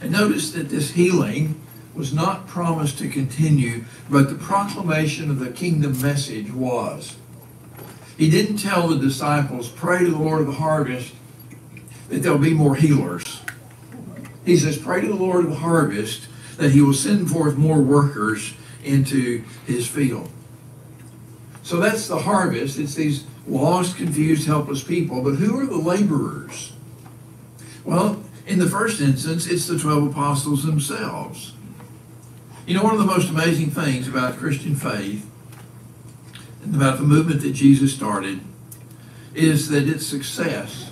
And 0.00 0.12
notice 0.12 0.50
that 0.52 0.68
this 0.68 0.92
healing 0.92 1.60
was 1.96 2.12
not 2.12 2.46
promised 2.46 2.98
to 2.98 3.08
continue, 3.08 3.84
but 4.10 4.28
the 4.28 4.36
proclamation 4.36 5.30
of 5.30 5.38
the 5.38 5.50
kingdom 5.50 6.00
message 6.00 6.52
was. 6.52 7.16
He 8.16 8.30
didn't 8.30 8.58
tell 8.58 8.88
the 8.88 8.98
disciples, 8.98 9.68
pray 9.68 10.00
to 10.00 10.10
the 10.10 10.18
Lord 10.18 10.42
of 10.42 10.46
the 10.46 10.52
harvest 10.54 11.14
that 12.08 12.22
there'll 12.22 12.38
be 12.38 12.54
more 12.54 12.76
healers. 12.76 13.40
He 14.44 14.56
says, 14.56 14.78
pray 14.78 15.00
to 15.00 15.08
the 15.08 15.14
Lord 15.14 15.44
of 15.44 15.50
the 15.50 15.56
harvest 15.56 16.28
that 16.56 16.70
he 16.70 16.80
will 16.80 16.94
send 16.94 17.30
forth 17.30 17.56
more 17.56 17.80
workers 17.80 18.54
into 18.84 19.42
his 19.66 19.86
field. 19.86 20.30
So 21.62 21.80
that's 21.80 22.06
the 22.06 22.20
harvest. 22.20 22.78
It's 22.78 22.94
these 22.94 23.24
lost, 23.46 23.96
confused, 23.96 24.46
helpless 24.46 24.84
people. 24.84 25.22
But 25.22 25.34
who 25.34 25.58
are 25.58 25.66
the 25.66 25.76
laborers? 25.76 26.72
Well, 27.84 28.22
in 28.46 28.60
the 28.60 28.68
first 28.68 29.00
instance, 29.00 29.46
it's 29.46 29.66
the 29.66 29.78
12 29.78 30.12
apostles 30.12 30.64
themselves. 30.64 31.52
You 32.66 32.74
know, 32.74 32.82
one 32.82 32.92
of 32.92 32.98
the 32.98 33.06
most 33.06 33.30
amazing 33.30 33.70
things 33.70 34.08
about 34.08 34.36
Christian 34.36 34.74
faith 34.74 35.28
and 36.64 36.74
about 36.74 36.98
the 36.98 37.04
movement 37.04 37.42
that 37.42 37.52
Jesus 37.52 37.94
started 37.94 38.40
is 39.34 39.68
that 39.68 39.88
its 39.88 40.06
success 40.06 40.90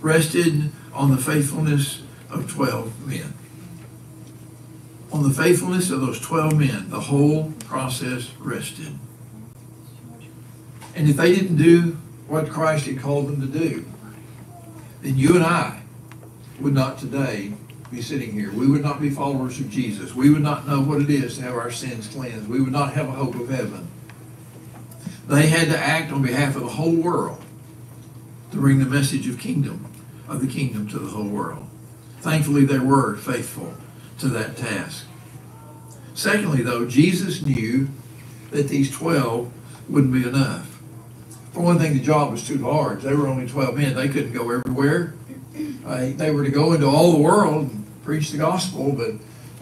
rested 0.00 0.70
on 0.92 1.10
the 1.10 1.16
faithfulness 1.16 2.02
of 2.30 2.50
12 2.50 3.06
men 3.06 3.34
on 5.12 5.22
the 5.22 5.30
faithfulness 5.34 5.90
of 5.90 6.00
those 6.00 6.20
12 6.20 6.58
men, 6.58 6.90
the 6.90 7.00
whole 7.00 7.52
process 7.64 8.30
rested. 8.38 8.98
And 10.94 11.08
if 11.08 11.16
they 11.16 11.34
didn't 11.34 11.56
do 11.56 11.96
what 12.26 12.50
Christ 12.50 12.86
had 12.86 13.00
called 13.00 13.28
them 13.28 13.40
to 13.40 13.58
do, 13.58 13.86
then 15.02 15.16
you 15.16 15.34
and 15.34 15.44
I 15.44 15.82
would 16.60 16.74
not 16.74 16.98
today 16.98 17.54
be 17.90 18.02
sitting 18.02 18.32
here. 18.32 18.52
We 18.52 18.66
would 18.66 18.82
not 18.82 19.00
be 19.00 19.10
followers 19.10 19.58
of 19.60 19.70
Jesus. 19.70 20.14
We 20.14 20.30
would 20.30 20.42
not 20.42 20.66
know 20.66 20.80
what 20.80 21.00
it 21.00 21.10
is 21.10 21.36
to 21.36 21.42
have 21.42 21.54
our 21.54 21.70
sins 21.70 22.06
cleansed. 22.08 22.48
We 22.48 22.60
would 22.60 22.72
not 22.72 22.92
have 22.92 23.08
a 23.08 23.12
hope 23.12 23.34
of 23.34 23.48
heaven. 23.48 23.88
They 25.26 25.46
had 25.46 25.68
to 25.68 25.78
act 25.78 26.12
on 26.12 26.22
behalf 26.22 26.56
of 26.56 26.62
the 26.62 26.68
whole 26.68 26.94
world 26.94 27.42
to 28.50 28.56
bring 28.56 28.78
the 28.78 28.86
message 28.86 29.28
of 29.28 29.38
kingdom, 29.38 29.86
of 30.26 30.40
the 30.40 30.46
kingdom 30.46 30.88
to 30.88 30.98
the 30.98 31.08
whole 31.10 31.28
world. 31.28 31.66
Thankfully, 32.20 32.64
they 32.64 32.78
were 32.78 33.16
faithful 33.16 33.74
to 34.18 34.28
that 34.28 34.56
task. 34.56 35.06
Secondly, 36.14 36.62
though, 36.62 36.86
Jesus 36.86 37.44
knew 37.44 37.88
that 38.50 38.68
these 38.68 38.90
12 38.90 39.52
wouldn't 39.88 40.12
be 40.12 40.26
enough. 40.26 40.80
For 41.52 41.60
one 41.60 41.78
thing, 41.78 41.92
the 41.92 42.02
job 42.02 42.32
was 42.32 42.46
too 42.46 42.58
large. 42.58 43.02
They 43.02 43.14
were 43.14 43.28
only 43.28 43.48
12 43.48 43.76
men. 43.76 43.94
They 43.94 44.08
couldn't 44.08 44.32
go 44.32 44.50
everywhere. 44.50 45.14
Uh, 45.86 46.10
they 46.16 46.30
were 46.30 46.44
to 46.44 46.50
go 46.50 46.72
into 46.72 46.86
all 46.86 47.12
the 47.12 47.18
world 47.18 47.70
and 47.70 47.86
preach 48.04 48.30
the 48.30 48.38
gospel, 48.38 48.92
but 48.92 49.12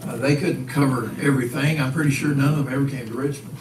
uh, 0.07 0.17
they 0.17 0.35
couldn't 0.35 0.67
cover 0.67 1.11
everything. 1.21 1.79
I'm 1.79 1.93
pretty 1.93 2.11
sure 2.11 2.33
none 2.33 2.53
of 2.53 2.65
them 2.65 2.73
ever 2.73 2.89
came 2.89 3.07
to 3.07 3.13
Richmond. 3.13 3.57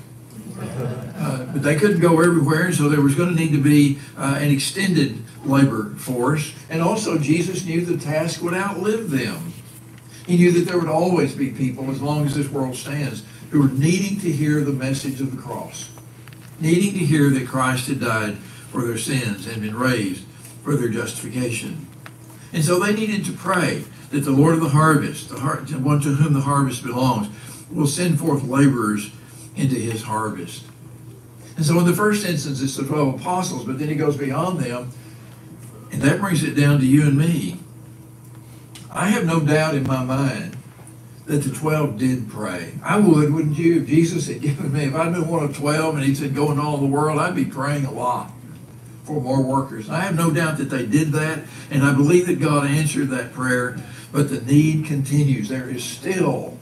Uh, 0.58 1.44
but 1.44 1.62
they 1.62 1.76
couldn't 1.76 2.00
go 2.00 2.20
everywhere, 2.20 2.72
so 2.72 2.88
there 2.88 3.00
was 3.00 3.14
going 3.14 3.34
to 3.34 3.40
need 3.40 3.52
to 3.52 3.62
be 3.62 3.98
uh, 4.16 4.38
an 4.40 4.50
extended 4.50 5.22
labor 5.44 5.94
force. 5.96 6.54
And 6.70 6.82
also, 6.82 7.18
Jesus 7.18 7.64
knew 7.64 7.84
the 7.84 8.02
task 8.02 8.42
would 8.42 8.54
outlive 8.54 9.10
them. 9.10 9.52
He 10.26 10.36
knew 10.36 10.52
that 10.52 10.66
there 10.66 10.78
would 10.78 10.88
always 10.88 11.34
be 11.34 11.50
people, 11.50 11.90
as 11.90 12.02
long 12.02 12.26
as 12.26 12.34
this 12.34 12.48
world 12.48 12.74
stands, 12.74 13.22
who 13.50 13.62
were 13.62 13.68
needing 13.68 14.18
to 14.20 14.32
hear 14.32 14.60
the 14.60 14.72
message 14.72 15.20
of 15.20 15.34
the 15.34 15.40
cross, 15.40 15.90
needing 16.58 16.92
to 16.94 17.04
hear 17.04 17.30
that 17.30 17.46
Christ 17.46 17.88
had 17.88 18.00
died 18.00 18.36
for 18.72 18.84
their 18.84 18.98
sins 18.98 19.46
and 19.46 19.62
been 19.62 19.76
raised 19.76 20.24
for 20.64 20.74
their 20.74 20.88
justification. 20.88 21.85
And 22.56 22.64
so 22.64 22.78
they 22.78 22.94
needed 22.94 23.26
to 23.26 23.32
pray 23.32 23.84
that 24.10 24.20
the 24.20 24.30
Lord 24.30 24.54
of 24.54 24.62
the 24.62 24.70
harvest, 24.70 25.28
the 25.28 25.40
har- 25.40 25.58
one 25.58 26.00
to 26.00 26.08
whom 26.08 26.32
the 26.32 26.40
harvest 26.40 26.82
belongs, 26.82 27.28
will 27.70 27.86
send 27.86 28.18
forth 28.18 28.44
laborers 28.44 29.10
into 29.56 29.74
his 29.74 30.04
harvest. 30.04 30.64
And 31.56 31.66
so 31.66 31.78
in 31.78 31.84
the 31.84 31.92
first 31.92 32.24
instance, 32.24 32.62
it's 32.62 32.78
the 32.78 32.86
12 32.86 33.20
apostles, 33.20 33.66
but 33.66 33.78
then 33.78 33.88
he 33.88 33.94
goes 33.94 34.16
beyond 34.16 34.60
them, 34.60 34.90
and 35.92 36.00
that 36.00 36.18
brings 36.18 36.42
it 36.42 36.54
down 36.54 36.80
to 36.80 36.86
you 36.86 37.02
and 37.02 37.18
me. 37.18 37.58
I 38.90 39.08
have 39.08 39.26
no 39.26 39.40
doubt 39.40 39.74
in 39.74 39.82
my 39.82 40.02
mind 40.02 40.56
that 41.26 41.42
the 41.42 41.54
12 41.54 41.98
did 41.98 42.30
pray. 42.30 42.78
I 42.82 42.98
would, 42.98 43.34
wouldn't 43.34 43.58
you? 43.58 43.82
If 43.82 43.86
Jesus 43.86 44.28
had 44.28 44.40
given 44.40 44.72
me, 44.72 44.84
if 44.84 44.94
I'd 44.94 45.12
been 45.12 45.28
one 45.28 45.44
of 45.44 45.54
12 45.54 45.96
and 45.96 46.04
he 46.04 46.14
said, 46.14 46.34
go 46.34 46.50
into 46.52 46.62
all 46.62 46.78
the 46.78 46.86
world, 46.86 47.18
I'd 47.18 47.34
be 47.34 47.44
praying 47.44 47.84
a 47.84 47.92
lot 47.92 48.32
for 49.06 49.20
more 49.20 49.40
workers. 49.40 49.88
I 49.88 50.00
have 50.00 50.16
no 50.16 50.32
doubt 50.32 50.58
that 50.58 50.64
they 50.64 50.84
did 50.84 51.12
that, 51.12 51.44
and 51.70 51.84
I 51.84 51.94
believe 51.94 52.26
that 52.26 52.40
God 52.40 52.66
answered 52.66 53.08
that 53.10 53.32
prayer, 53.32 53.78
but 54.12 54.28
the 54.28 54.40
need 54.40 54.84
continues. 54.84 55.48
There 55.48 55.70
is 55.70 55.84
still 55.84 56.58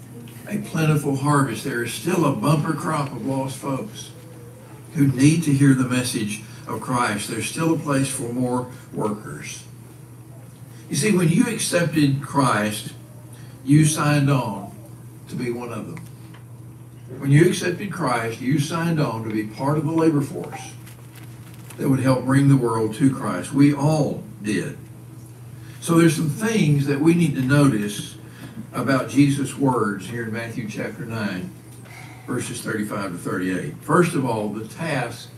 a 0.47 0.59
plentiful 0.59 1.17
harvest. 1.17 1.65
There 1.65 1.83
is 1.83 1.95
still 1.95 2.27
a 2.27 2.37
bumper 2.37 2.75
crop 2.75 3.11
of 3.13 3.27
lost 3.27 3.57
folks 3.57 4.11
who 4.95 5.07
need 5.07 5.43
to 5.45 5.53
hear 5.53 5.73
the 5.73 5.89
message 5.89 6.43
of 6.69 6.83
Christ. 6.83 7.29
There's 7.29 7.49
still 7.49 7.75
a 7.75 7.79
place 7.79 8.09
for 8.09 8.31
more 8.33 8.71
workers. 8.93 9.65
You 10.91 10.97
see, 10.97 11.17
when 11.17 11.31
you 11.31 11.47
accepted 11.47 12.23
Christ, 12.23 12.93
you 13.65 13.87
signed 13.87 14.31
on 14.31 14.71
to 15.31 15.35
be 15.35 15.51
one 15.51 15.73
of 15.73 15.87
them. 15.87 16.05
When 17.19 17.31
you 17.31 17.49
accepted 17.49 17.91
Christ, 17.91 18.43
you 18.43 18.59
signed 18.59 19.01
on 19.01 19.25
to 19.25 19.31
be 19.31 19.45
part 19.45 19.79
of 19.79 19.87
the 19.87 19.93
labor 19.93 20.21
force 20.21 20.61
that 21.77 21.89
would 21.89 22.01
help 22.01 22.25
bring 22.25 22.49
the 22.49 22.57
world 22.57 22.95
to 22.95 23.15
Christ. 23.15 23.53
We 23.53 23.75
all 23.75 24.23
did. 24.43 24.79
So 25.81 25.99
there's 25.99 26.17
some 26.17 26.31
things 26.31 26.87
that 26.87 27.01
we 27.01 27.15
need 27.15 27.35
to 27.35 27.43
notice 27.43 28.17
about 28.73 29.09
Jesus' 29.09 29.57
words 29.57 30.09
here 30.09 30.25
in 30.25 30.33
Matthew 30.33 30.69
chapter 30.69 31.05
9, 31.05 31.51
verses 32.27 32.63
35 32.63 33.13
to 33.13 33.19
38. 33.19 33.77
First 33.83 34.15
of 34.15 34.25
all, 34.25 34.49
the 34.49 34.67
task 34.67 35.31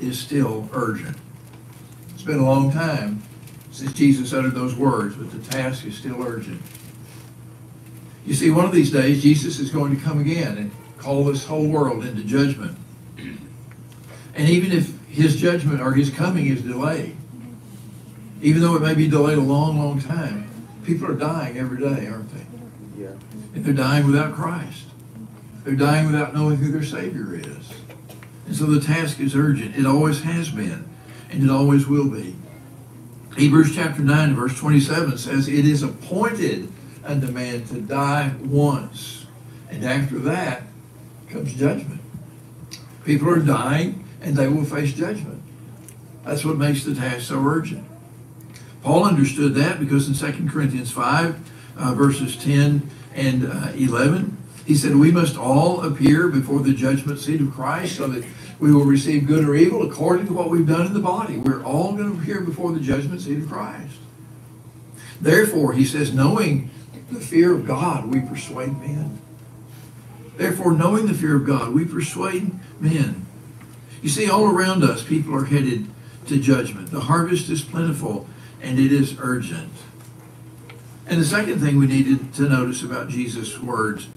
is 0.00 0.18
still 0.18 0.68
urgent. 0.72 1.16
It's 2.14 2.22
been 2.22 2.38
a 2.38 2.44
long 2.44 2.72
time 2.72 3.22
since 3.70 3.92
Jesus 3.92 4.32
uttered 4.32 4.54
those 4.54 4.74
words, 4.74 5.16
but 5.16 5.30
the 5.30 5.38
task 5.50 5.86
is 5.86 5.96
still 5.96 6.22
urgent. 6.22 6.60
You 8.26 8.34
see, 8.34 8.50
one 8.50 8.64
of 8.64 8.72
these 8.72 8.92
days, 8.92 9.22
Jesus 9.22 9.58
is 9.58 9.70
going 9.70 9.96
to 9.96 10.02
come 10.02 10.20
again 10.20 10.56
and 10.58 10.70
call 10.98 11.24
this 11.24 11.46
whole 11.46 11.66
world 11.66 12.04
into 12.04 12.22
judgment. 12.22 12.76
And 14.34 14.48
even 14.48 14.72
if 14.72 14.98
his 15.08 15.36
judgment 15.40 15.80
or 15.80 15.92
his 15.92 16.10
coming 16.10 16.46
is 16.46 16.62
delayed, 16.62 17.16
even 18.40 18.60
though 18.60 18.74
it 18.76 18.82
may 18.82 18.94
be 18.94 19.08
delayed 19.08 19.38
a 19.38 19.42
long, 19.42 19.78
long 19.78 20.00
time, 20.00 20.50
people 20.84 21.10
are 21.10 21.14
dying 21.14 21.58
every 21.58 21.78
day, 21.78 22.08
aren't 22.08 22.30
they? 22.32 23.02
Yeah. 23.02 23.10
And 23.54 23.64
they're 23.64 23.74
dying 23.74 24.06
without 24.06 24.34
Christ. 24.34 24.86
They're 25.64 25.76
dying 25.76 26.06
without 26.06 26.34
knowing 26.34 26.56
who 26.56 26.72
their 26.72 26.82
Savior 26.82 27.36
is. 27.36 27.72
And 28.46 28.56
so 28.56 28.66
the 28.66 28.80
task 28.80 29.20
is 29.20 29.36
urgent. 29.36 29.76
It 29.76 29.86
always 29.86 30.22
has 30.22 30.50
been, 30.50 30.88
and 31.30 31.44
it 31.44 31.50
always 31.50 31.86
will 31.86 32.08
be. 32.08 32.34
Hebrews 33.36 33.74
chapter 33.74 34.02
9, 34.02 34.34
verse 34.34 34.58
27 34.58 35.16
says, 35.18 35.48
It 35.48 35.64
is 35.64 35.82
appointed 35.82 36.70
unto 37.04 37.28
man 37.28 37.64
to 37.66 37.80
die 37.80 38.32
once, 38.42 39.26
and 39.70 39.84
after 39.84 40.18
that 40.20 40.64
comes 41.30 41.54
judgment. 41.54 42.00
People 43.04 43.30
are 43.30 43.40
dying, 43.40 44.01
and 44.22 44.36
they 44.36 44.48
will 44.48 44.64
face 44.64 44.92
judgment. 44.92 45.42
That's 46.24 46.44
what 46.44 46.56
makes 46.56 46.84
the 46.84 46.94
task 46.94 47.28
so 47.28 47.44
urgent. 47.44 47.86
Paul 48.82 49.04
understood 49.04 49.54
that 49.54 49.78
because 49.78 50.08
in 50.08 50.32
2 50.32 50.48
Corinthians 50.48 50.90
5, 50.90 51.50
uh, 51.76 51.94
verses 51.94 52.36
10 52.36 52.88
and 53.14 53.44
uh, 53.46 53.72
11, 53.74 54.36
he 54.66 54.74
said, 54.74 54.96
We 54.96 55.10
must 55.10 55.36
all 55.36 55.82
appear 55.82 56.28
before 56.28 56.60
the 56.60 56.72
judgment 56.72 57.18
seat 57.18 57.40
of 57.40 57.52
Christ 57.52 57.96
so 57.96 58.06
that 58.08 58.24
we 58.58 58.72
will 58.72 58.84
receive 58.84 59.26
good 59.26 59.44
or 59.44 59.54
evil 59.54 59.82
according 59.82 60.26
to 60.26 60.32
what 60.32 60.50
we've 60.50 60.66
done 60.66 60.86
in 60.86 60.94
the 60.94 61.00
body. 61.00 61.36
We're 61.36 61.64
all 61.64 61.92
going 61.92 62.16
to 62.16 62.22
appear 62.22 62.40
before 62.40 62.72
the 62.72 62.80
judgment 62.80 63.20
seat 63.20 63.42
of 63.42 63.48
Christ. 63.48 63.96
Therefore, 65.20 65.72
he 65.72 65.84
says, 65.84 66.12
knowing 66.12 66.70
the 67.10 67.20
fear 67.20 67.54
of 67.54 67.66
God, 67.66 68.06
we 68.06 68.20
persuade 68.20 68.78
men. 68.80 69.20
Therefore, 70.36 70.72
knowing 70.72 71.06
the 71.06 71.14
fear 71.14 71.36
of 71.36 71.46
God, 71.46 71.72
we 71.72 71.84
persuade 71.84 72.52
men. 72.80 73.26
You 74.02 74.08
see, 74.08 74.28
all 74.28 74.46
around 74.46 74.82
us, 74.82 75.02
people 75.02 75.34
are 75.34 75.44
headed 75.44 75.88
to 76.26 76.38
judgment. 76.38 76.90
The 76.90 77.00
harvest 77.00 77.48
is 77.48 77.62
plentiful 77.62 78.26
and 78.60 78.78
it 78.78 78.92
is 78.92 79.16
urgent. 79.18 79.72
And 81.06 81.20
the 81.20 81.24
second 81.24 81.60
thing 81.60 81.78
we 81.78 81.86
needed 81.86 82.34
to 82.34 82.42
notice 82.42 82.82
about 82.82 83.08
Jesus' 83.08 83.58
words 83.58 84.08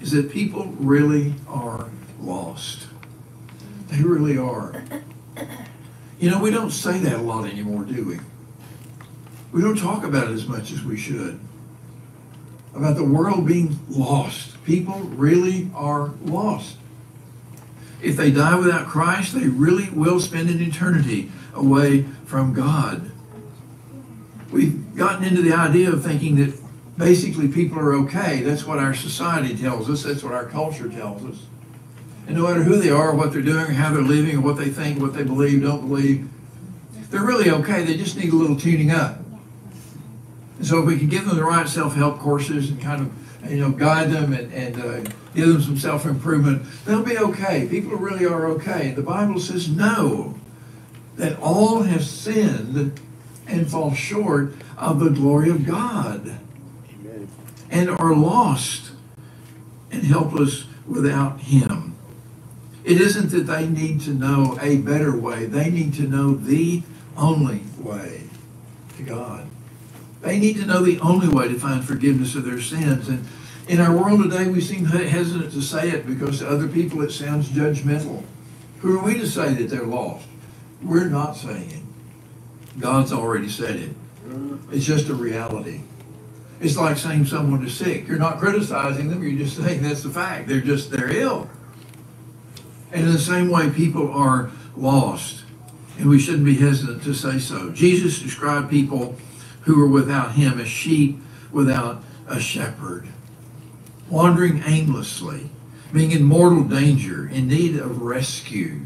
is 0.00 0.12
that 0.12 0.30
people 0.30 0.66
really 0.78 1.34
are 1.48 1.90
lost. 2.20 2.86
They 3.88 4.02
really 4.02 4.36
are. 4.36 4.82
You 6.18 6.30
know, 6.30 6.38
we 6.38 6.50
don't 6.50 6.70
say 6.70 6.98
that 6.98 7.14
a 7.14 7.22
lot 7.22 7.46
anymore, 7.46 7.84
do 7.84 8.04
we? 8.04 8.18
We 9.52 9.60
don't 9.60 9.78
talk 9.78 10.04
about 10.04 10.28
it 10.28 10.34
as 10.34 10.46
much 10.46 10.72
as 10.72 10.82
we 10.82 10.96
should. 10.96 11.38
About 12.74 12.96
the 12.96 13.04
world 13.04 13.46
being 13.46 13.78
lost. 13.88 14.62
People 14.64 15.00
really 15.00 15.70
are 15.74 16.12
lost. 16.22 16.76
If 18.02 18.16
they 18.16 18.30
die 18.30 18.58
without 18.58 18.86
Christ, 18.86 19.34
they 19.34 19.48
really 19.48 19.90
will 19.90 20.20
spend 20.20 20.50
an 20.50 20.60
eternity 20.60 21.30
away 21.54 22.02
from 22.24 22.52
God. 22.52 23.10
We've 24.50 24.94
gotten 24.94 25.24
into 25.24 25.42
the 25.42 25.52
idea 25.52 25.90
of 25.90 26.04
thinking 26.04 26.36
that 26.36 26.58
basically 26.96 27.48
people 27.48 27.78
are 27.78 27.94
okay. 27.94 28.42
That's 28.42 28.64
what 28.64 28.78
our 28.78 28.94
society 28.94 29.56
tells 29.56 29.90
us. 29.90 30.02
That's 30.02 30.22
what 30.22 30.32
our 30.32 30.46
culture 30.46 30.88
tells 30.88 31.24
us. 31.24 31.46
And 32.26 32.36
no 32.36 32.44
matter 32.44 32.62
who 32.62 32.76
they 32.76 32.90
are, 32.90 33.14
what 33.14 33.32
they're 33.32 33.42
doing, 33.42 33.66
how 33.74 33.92
they're 33.92 34.02
living, 34.02 34.42
what 34.42 34.56
they 34.56 34.68
think, 34.68 35.00
what 35.00 35.14
they 35.14 35.22
believe, 35.22 35.62
don't 35.62 35.88
believe, 35.88 36.28
they're 37.10 37.24
really 37.24 37.50
okay. 37.50 37.84
They 37.84 37.96
just 37.96 38.16
need 38.16 38.32
a 38.32 38.36
little 38.36 38.56
tuning 38.56 38.90
up. 38.90 39.20
And 40.58 40.66
so 40.66 40.80
if 40.80 40.86
we 40.86 40.98
can 40.98 41.08
give 41.08 41.26
them 41.26 41.36
the 41.36 41.44
right 41.44 41.68
self-help 41.68 42.18
courses 42.18 42.70
and 42.70 42.80
kind 42.80 43.02
of, 43.02 43.12
you 43.50 43.60
know, 43.60 43.70
guide 43.70 44.10
them 44.10 44.32
and, 44.32 44.52
and 44.52 44.80
uh, 44.80 45.10
give 45.34 45.48
them 45.48 45.62
some 45.62 45.78
self-improvement, 45.78 46.62
they'll 46.84 47.02
be 47.02 47.18
okay. 47.18 47.66
People 47.68 47.96
really 47.96 48.24
are 48.24 48.46
okay. 48.48 48.92
The 48.92 49.02
Bible 49.02 49.40
says 49.40 49.68
no, 49.68 50.38
that 51.16 51.38
all 51.40 51.82
have 51.82 52.04
sinned 52.04 53.00
and 53.46 53.70
fall 53.70 53.94
short 53.94 54.54
of 54.76 55.00
the 55.00 55.10
glory 55.10 55.50
of 55.50 55.64
God 55.66 56.38
Amen. 56.90 57.28
and 57.70 57.90
are 57.90 58.14
lost 58.14 58.92
and 59.90 60.02
helpless 60.02 60.66
without 60.86 61.40
Him. 61.40 61.94
It 62.84 63.00
isn't 63.00 63.30
that 63.30 63.46
they 63.46 63.66
need 63.66 64.00
to 64.02 64.10
know 64.10 64.58
a 64.60 64.78
better 64.78 65.16
way, 65.16 65.46
they 65.46 65.70
need 65.70 65.94
to 65.94 66.02
know 66.02 66.34
the 66.34 66.82
only 67.16 67.62
way 67.78 68.24
to 68.96 69.02
God. 69.02 69.48
They 70.22 70.38
need 70.38 70.56
to 70.56 70.66
know 70.66 70.82
the 70.82 70.98
only 71.00 71.28
way 71.28 71.48
to 71.48 71.58
find 71.58 71.84
forgiveness 71.84 72.34
of 72.34 72.44
their 72.44 72.60
sins. 72.60 73.08
And 73.08 73.26
in 73.68 73.80
our 73.80 73.94
world 73.96 74.22
today, 74.22 74.48
we 74.48 74.60
seem 74.60 74.84
hesitant 74.84 75.52
to 75.52 75.62
say 75.62 75.90
it 75.90 76.06
because 76.06 76.38
to 76.38 76.48
other 76.48 76.68
people 76.68 77.02
it 77.02 77.10
sounds 77.10 77.48
judgmental. 77.48 78.24
Who 78.80 78.98
are 78.98 79.04
we 79.04 79.14
to 79.18 79.26
say 79.26 79.54
that 79.54 79.70
they're 79.70 79.82
lost? 79.82 80.26
We're 80.82 81.08
not 81.08 81.36
saying 81.36 81.70
it. 81.70 82.80
God's 82.80 83.12
already 83.12 83.48
said 83.48 83.76
it. 83.76 83.90
It's 84.70 84.84
just 84.84 85.08
a 85.08 85.14
reality. 85.14 85.80
It's 86.60 86.76
like 86.76 86.96
saying 86.96 87.26
someone 87.26 87.64
is 87.64 87.76
sick. 87.76 88.08
You're 88.08 88.18
not 88.18 88.38
criticizing 88.38 89.08
them, 89.08 89.22
you're 89.22 89.38
just 89.38 89.56
saying 89.56 89.82
that's 89.82 90.02
the 90.02 90.10
fact. 90.10 90.48
They're 90.48 90.60
just, 90.60 90.90
they're 90.90 91.10
ill. 91.10 91.48
And 92.92 93.06
in 93.06 93.12
the 93.12 93.18
same 93.18 93.50
way, 93.50 93.70
people 93.70 94.10
are 94.12 94.50
lost. 94.76 95.44
And 95.98 96.08
we 96.08 96.18
shouldn't 96.18 96.44
be 96.44 96.56
hesitant 96.56 97.02
to 97.04 97.14
say 97.14 97.38
so. 97.38 97.70
Jesus 97.70 98.20
described 98.20 98.70
people 98.70 99.16
who 99.66 99.78
were 99.78 99.86
without 99.86 100.32
him 100.32 100.58
as 100.58 100.68
sheep 100.68 101.18
without 101.52 102.02
a 102.26 102.40
shepherd, 102.40 103.08
wandering 104.08 104.62
aimlessly, 104.64 105.50
being 105.92 106.12
in 106.12 106.22
mortal 106.22 106.64
danger, 106.64 107.28
in 107.28 107.46
need 107.48 107.76
of 107.76 108.02
rescue. 108.02 108.80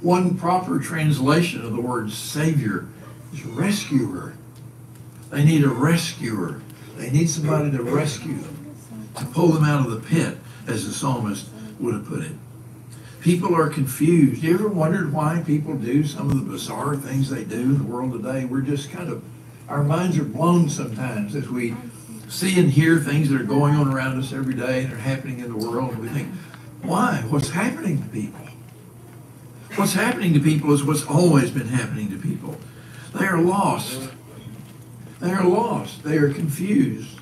One 0.00 0.36
proper 0.36 0.78
translation 0.78 1.64
of 1.64 1.72
the 1.72 1.80
word 1.80 2.10
Savior 2.10 2.86
is 3.32 3.44
rescuer. 3.44 4.34
They 5.30 5.44
need 5.44 5.64
a 5.64 5.68
rescuer. 5.68 6.60
They 6.96 7.10
need 7.10 7.30
somebody 7.30 7.70
to 7.72 7.82
rescue 7.82 8.38
them, 8.38 8.76
to 9.16 9.24
pull 9.26 9.48
them 9.48 9.64
out 9.64 9.86
of 9.86 9.92
the 9.92 10.08
pit, 10.08 10.38
as 10.66 10.86
the 10.86 10.92
psalmist 10.92 11.48
would 11.78 11.94
have 11.94 12.06
put 12.06 12.22
it. 12.22 12.32
People 13.20 13.54
are 13.54 13.68
confused. 13.68 14.42
You 14.42 14.54
ever 14.54 14.68
wondered 14.68 15.12
why 15.12 15.42
people 15.46 15.74
do 15.74 16.04
some 16.04 16.30
of 16.30 16.36
the 16.36 16.50
bizarre 16.52 16.96
things 16.96 17.30
they 17.30 17.44
do 17.44 17.60
in 17.60 17.78
the 17.78 17.84
world 17.84 18.12
today? 18.12 18.44
We're 18.44 18.60
just 18.60 18.90
kind 18.90 19.10
of, 19.10 19.24
our 19.68 19.82
minds 19.82 20.18
are 20.18 20.24
blown 20.24 20.68
sometimes 20.68 21.34
as 21.34 21.48
we 21.48 21.74
see 22.28 22.58
and 22.58 22.70
hear 22.70 22.98
things 22.98 23.30
that 23.30 23.40
are 23.40 23.44
going 23.44 23.74
on 23.74 23.92
around 23.92 24.18
us 24.18 24.32
every 24.32 24.54
day 24.54 24.84
and 24.84 24.92
are 24.92 24.96
happening 24.96 25.40
in 25.40 25.48
the 25.48 25.66
world. 25.66 25.92
And 25.92 26.00
we 26.00 26.08
think, 26.08 26.28
why? 26.82 27.24
What's 27.28 27.50
happening 27.50 28.02
to 28.02 28.08
people? 28.08 28.40
What's 29.76 29.94
happening 29.94 30.34
to 30.34 30.40
people 30.40 30.72
is 30.72 30.84
what's 30.84 31.04
always 31.04 31.50
been 31.50 31.68
happening 31.68 32.10
to 32.10 32.18
people. 32.18 32.56
They 33.14 33.24
are 33.24 33.40
lost. 33.40 34.10
They 35.20 35.32
are 35.32 35.44
lost. 35.44 36.02
They 36.04 36.16
are 36.18 36.32
confused. 36.32 37.18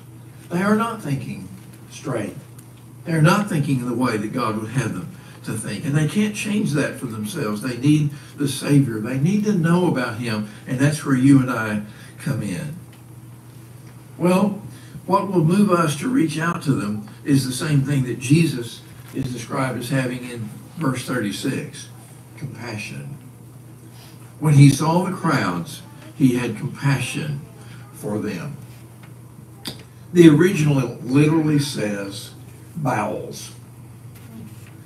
They 0.49 0.61
are 0.61 0.75
not 0.75 1.01
thinking 1.01 1.47
straight. 1.89 2.35
They 3.05 3.13
are 3.13 3.21
not 3.21 3.49
thinking 3.49 3.79
in 3.79 3.89
the 3.89 3.95
way 3.95 4.17
that 4.17 4.33
God 4.33 4.57
would 4.57 4.71
have 4.71 4.93
them 4.93 5.15
to 5.45 5.53
think. 5.53 5.85
And 5.85 5.95
they 5.95 6.07
can't 6.07 6.35
change 6.35 6.71
that 6.71 6.95
for 6.95 7.05
themselves. 7.05 7.61
They 7.61 7.77
need 7.77 8.11
the 8.37 8.47
Savior. 8.47 8.99
They 8.99 9.17
need 9.17 9.45
to 9.45 9.53
know 9.53 9.87
about 9.87 10.17
Him. 10.17 10.49
And 10.67 10.79
that's 10.79 11.05
where 11.05 11.15
you 11.15 11.39
and 11.39 11.51
I 11.51 11.83
come 12.23 12.41
in. 12.41 12.75
Well, 14.17 14.61
what 15.05 15.27
will 15.27 15.43
move 15.43 15.71
us 15.71 15.97
to 15.99 16.07
reach 16.07 16.39
out 16.39 16.63
to 16.63 16.71
them 16.71 17.09
is 17.23 17.45
the 17.45 17.51
same 17.51 17.81
thing 17.81 18.05
that 18.05 18.19
Jesus 18.19 18.81
is 19.13 19.31
described 19.31 19.79
as 19.79 19.89
having 19.89 20.29
in 20.29 20.49
verse 20.77 21.05
36 21.05 21.89
compassion. 22.37 23.17
When 24.39 24.55
he 24.55 24.69
saw 24.69 25.03
the 25.03 25.15
crowds, 25.15 25.81
he 26.17 26.35
had 26.35 26.57
compassion 26.57 27.41
for 27.93 28.19
them. 28.19 28.57
The 30.11 30.29
original 30.29 30.75
literally 31.01 31.59
says 31.59 32.33
bowels. 32.75 33.51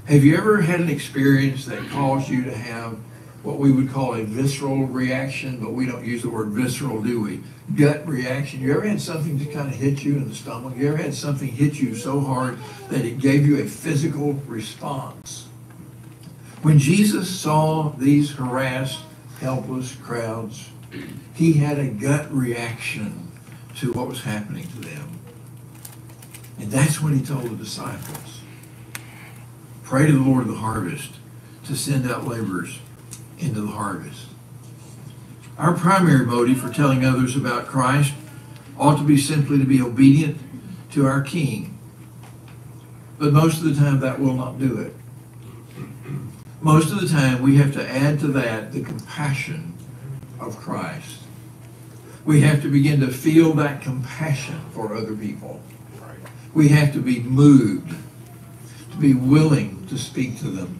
Have 0.05 0.23
you 0.23 0.37
ever 0.37 0.61
had 0.61 0.79
an 0.79 0.89
experience 0.89 1.65
that 1.65 1.89
caused 1.89 2.29
you 2.29 2.43
to 2.45 2.55
have 2.55 2.97
what 3.47 3.59
we 3.59 3.71
would 3.71 3.89
call 3.89 4.13
a 4.13 4.23
visceral 4.25 4.85
reaction, 4.85 5.57
but 5.57 5.71
we 5.71 5.85
don't 5.85 6.03
use 6.03 6.21
the 6.21 6.29
word 6.29 6.49
visceral, 6.49 7.01
do 7.01 7.21
we? 7.21 7.41
Gut 7.75 8.05
reaction. 8.05 8.59
You 8.59 8.73
ever 8.73 8.85
had 8.85 8.99
something 8.99 9.39
just 9.39 9.53
kind 9.53 9.69
of 9.69 9.73
hit 9.73 10.03
you 10.03 10.17
in 10.17 10.27
the 10.27 10.35
stomach? 10.35 10.75
You 10.75 10.89
ever 10.89 10.97
had 10.97 11.13
something 11.13 11.47
hit 11.47 11.79
you 11.79 11.95
so 11.95 12.19
hard 12.19 12.57
that 12.89 13.05
it 13.05 13.19
gave 13.19 13.47
you 13.47 13.61
a 13.61 13.65
physical 13.65 14.33
response? 14.47 15.47
When 16.61 16.77
Jesus 16.77 17.29
saw 17.29 17.93
these 17.97 18.31
harassed, 18.31 18.99
helpless 19.39 19.95
crowds, 19.95 20.69
he 21.33 21.53
had 21.53 21.79
a 21.79 21.87
gut 21.87 22.29
reaction 22.29 23.31
to 23.77 23.93
what 23.93 24.09
was 24.09 24.23
happening 24.23 24.67
to 24.67 24.79
them. 24.79 25.19
And 26.59 26.69
that's 26.69 27.01
when 27.01 27.17
he 27.17 27.23
told 27.23 27.45
the 27.45 27.55
disciples, 27.55 28.41
pray 29.83 30.05
to 30.05 30.11
the 30.11 30.19
Lord 30.19 30.41
of 30.41 30.49
the 30.49 30.55
harvest 30.55 31.11
to 31.63 31.77
send 31.77 32.11
out 32.11 32.27
laborers 32.27 32.79
into 33.39 33.61
the 33.61 33.71
harvest. 33.71 34.27
Our 35.57 35.73
primary 35.73 36.25
motive 36.25 36.59
for 36.59 36.71
telling 36.71 37.03
others 37.03 37.35
about 37.35 37.65
Christ 37.65 38.13
ought 38.77 38.97
to 38.97 39.03
be 39.03 39.17
simply 39.17 39.57
to 39.57 39.65
be 39.65 39.81
obedient 39.81 40.39
to 40.91 41.07
our 41.07 41.21
King. 41.21 41.77
But 43.17 43.33
most 43.33 43.59
of 43.59 43.63
the 43.63 43.73
time 43.73 43.99
that 44.01 44.19
will 44.19 44.33
not 44.33 44.59
do 44.59 44.79
it. 44.79 44.93
Most 46.61 46.91
of 46.91 47.01
the 47.01 47.07
time 47.07 47.41
we 47.41 47.57
have 47.57 47.73
to 47.73 47.89
add 47.89 48.19
to 48.19 48.27
that 48.29 48.71
the 48.71 48.83
compassion 48.83 49.73
of 50.39 50.57
Christ. 50.57 51.21
We 52.23 52.41
have 52.41 52.61
to 52.61 52.69
begin 52.69 52.99
to 52.99 53.07
feel 53.07 53.53
that 53.53 53.81
compassion 53.81 54.59
for 54.71 54.95
other 54.95 55.15
people. 55.15 55.61
We 56.53 56.67
have 56.69 56.93
to 56.93 56.99
be 56.99 57.19
moved, 57.19 57.95
to 58.91 58.97
be 58.97 59.13
willing 59.13 59.87
to 59.87 59.97
speak 59.97 60.37
to 60.39 60.47
them 60.49 60.79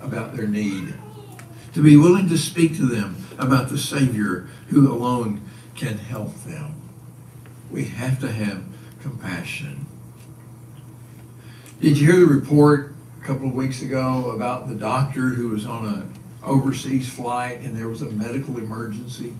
about 0.00 0.36
their 0.36 0.46
need 0.46 0.94
to 1.78 1.84
be 1.84 1.96
willing 1.96 2.28
to 2.28 2.36
speak 2.36 2.74
to 2.74 2.86
them 2.86 3.24
about 3.38 3.68
the 3.68 3.78
Savior 3.78 4.48
who 4.70 4.92
alone 4.92 5.40
can 5.76 5.96
help 5.96 6.34
them. 6.42 6.74
We 7.70 7.84
have 7.84 8.18
to 8.18 8.32
have 8.32 8.64
compassion. 9.00 9.86
Did 11.80 11.96
you 11.96 12.10
hear 12.10 12.26
the 12.26 12.34
report 12.34 12.96
a 13.22 13.24
couple 13.24 13.46
of 13.46 13.54
weeks 13.54 13.80
ago 13.80 14.32
about 14.34 14.68
the 14.68 14.74
doctor 14.74 15.28
who 15.28 15.50
was 15.50 15.66
on 15.66 15.86
an 15.86 16.14
overseas 16.42 17.08
flight 17.08 17.60
and 17.60 17.76
there 17.76 17.86
was 17.86 18.02
a 18.02 18.10
medical 18.10 18.58
emergency? 18.58 19.34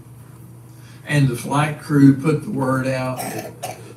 And 1.08 1.26
the 1.26 1.34
flight 1.34 1.80
crew 1.80 2.14
put 2.14 2.44
the 2.44 2.52
word 2.52 2.86
out 2.86 3.18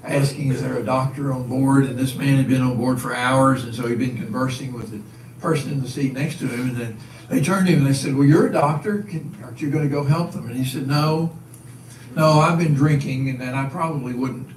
asking, 0.04 0.52
is 0.52 0.64
there 0.64 0.80
a 0.80 0.84
doctor 0.84 1.32
on 1.32 1.48
board? 1.48 1.84
And 1.84 1.96
this 1.96 2.16
man 2.16 2.38
had 2.38 2.48
been 2.48 2.62
on 2.62 2.76
board 2.76 3.00
for 3.00 3.16
hours, 3.16 3.66
and 3.66 3.76
so 3.76 3.86
he'd 3.86 4.00
been 4.00 4.18
conversing 4.18 4.74
with 4.74 4.90
the 4.90 5.02
person 5.42 5.74
in 5.74 5.82
the 5.84 5.88
seat 5.88 6.14
next 6.14 6.40
to 6.40 6.48
him. 6.48 6.70
And 6.70 6.76
then 6.76 6.98
they 7.32 7.40
turned 7.40 7.66
to 7.68 7.72
him 7.72 7.80
and 7.80 7.88
they 7.88 7.94
said, 7.94 8.14
well, 8.14 8.28
you're 8.28 8.48
a 8.48 8.52
doctor. 8.52 9.04
Can, 9.04 9.34
aren't 9.42 9.62
you 9.62 9.72
going 9.72 9.88
to 9.88 9.90
go 9.90 10.04
help 10.04 10.34
them? 10.34 10.48
And 10.48 10.58
he 10.58 10.66
said, 10.66 10.86
no, 10.86 11.34
no, 12.14 12.42
I've 12.42 12.60
been 12.60 12.74
drinking 12.74 13.30
and, 13.30 13.42
and 13.42 13.56
I 13.56 13.70
probably 13.70 14.14
wouldn't 14.14 14.50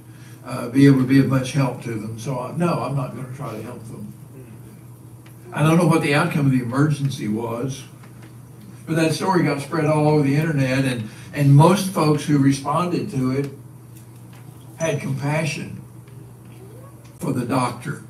uh, 0.43 0.67
be 0.67 0.85
able 0.85 0.99
to 0.99 1.07
be 1.07 1.19
of 1.19 1.27
much 1.27 1.53
help 1.53 1.81
to 1.83 1.93
them. 1.93 2.19
So 2.19 2.37
I, 2.37 2.51
no, 2.57 2.83
I'm 2.83 2.93
not 2.93 3.15
going 3.15 3.27
to 3.27 3.33
try 3.33 3.55
to 3.55 3.61
help 3.63 3.81
them. 3.85 4.13
I 5.53 5.63
don't 5.63 5.77
know 5.77 5.87
what 5.87 6.01
the 6.01 6.13
outcome 6.13 6.47
of 6.47 6.51
the 6.51 6.61
emergency 6.61 7.29
was, 7.29 7.83
but 8.85 8.97
that 8.97 9.13
story 9.13 9.43
got 9.43 9.61
spread 9.61 9.85
all 9.85 10.09
over 10.09 10.23
the 10.23 10.35
internet 10.35 10.83
and, 10.83 11.09
and 11.33 11.55
most 11.55 11.91
folks 11.91 12.25
who 12.25 12.37
responded 12.39 13.09
to 13.11 13.31
it 13.31 13.51
had 14.79 14.99
compassion 14.99 15.81
for 17.19 17.31
the 17.31 17.45
doctor, 17.45 18.03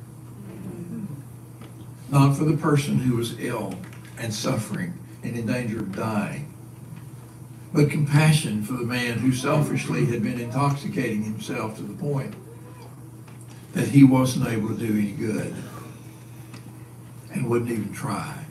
not 2.10 2.36
for 2.36 2.44
the 2.44 2.56
person 2.56 2.98
who 2.98 3.16
was 3.16 3.38
ill 3.38 3.72
and 4.18 4.32
suffering 4.32 4.98
and 5.22 5.36
in 5.36 5.46
danger 5.46 5.80
of 5.80 5.94
dying, 5.94 6.52
but 7.72 7.90
compassion 7.90 8.62
for 8.62 8.74
the 8.74 8.84
man 8.84 9.18
who 9.18 9.32
selfishly 9.32 10.06
had 10.06 10.22
been 10.22 10.40
intoxicating 10.40 11.22
himself 11.22 11.76
to 11.76 11.82
the 11.82 11.94
point 11.94 12.34
that 13.74 13.88
he 13.88 14.04
wasn't 14.04 14.48
able 14.48 14.68
to 14.68 14.74
do 14.74 14.98
any 14.98 15.12
good 15.12 15.54
and 17.32 17.48
wouldn't 17.48 17.70
even 17.70 17.92
try. 17.92 18.44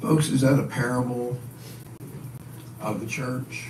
Folks, 0.00 0.28
is 0.28 0.40
that 0.40 0.58
a 0.58 0.64
parable 0.64 1.38
of 2.80 3.00
the 3.00 3.06
church? 3.06 3.68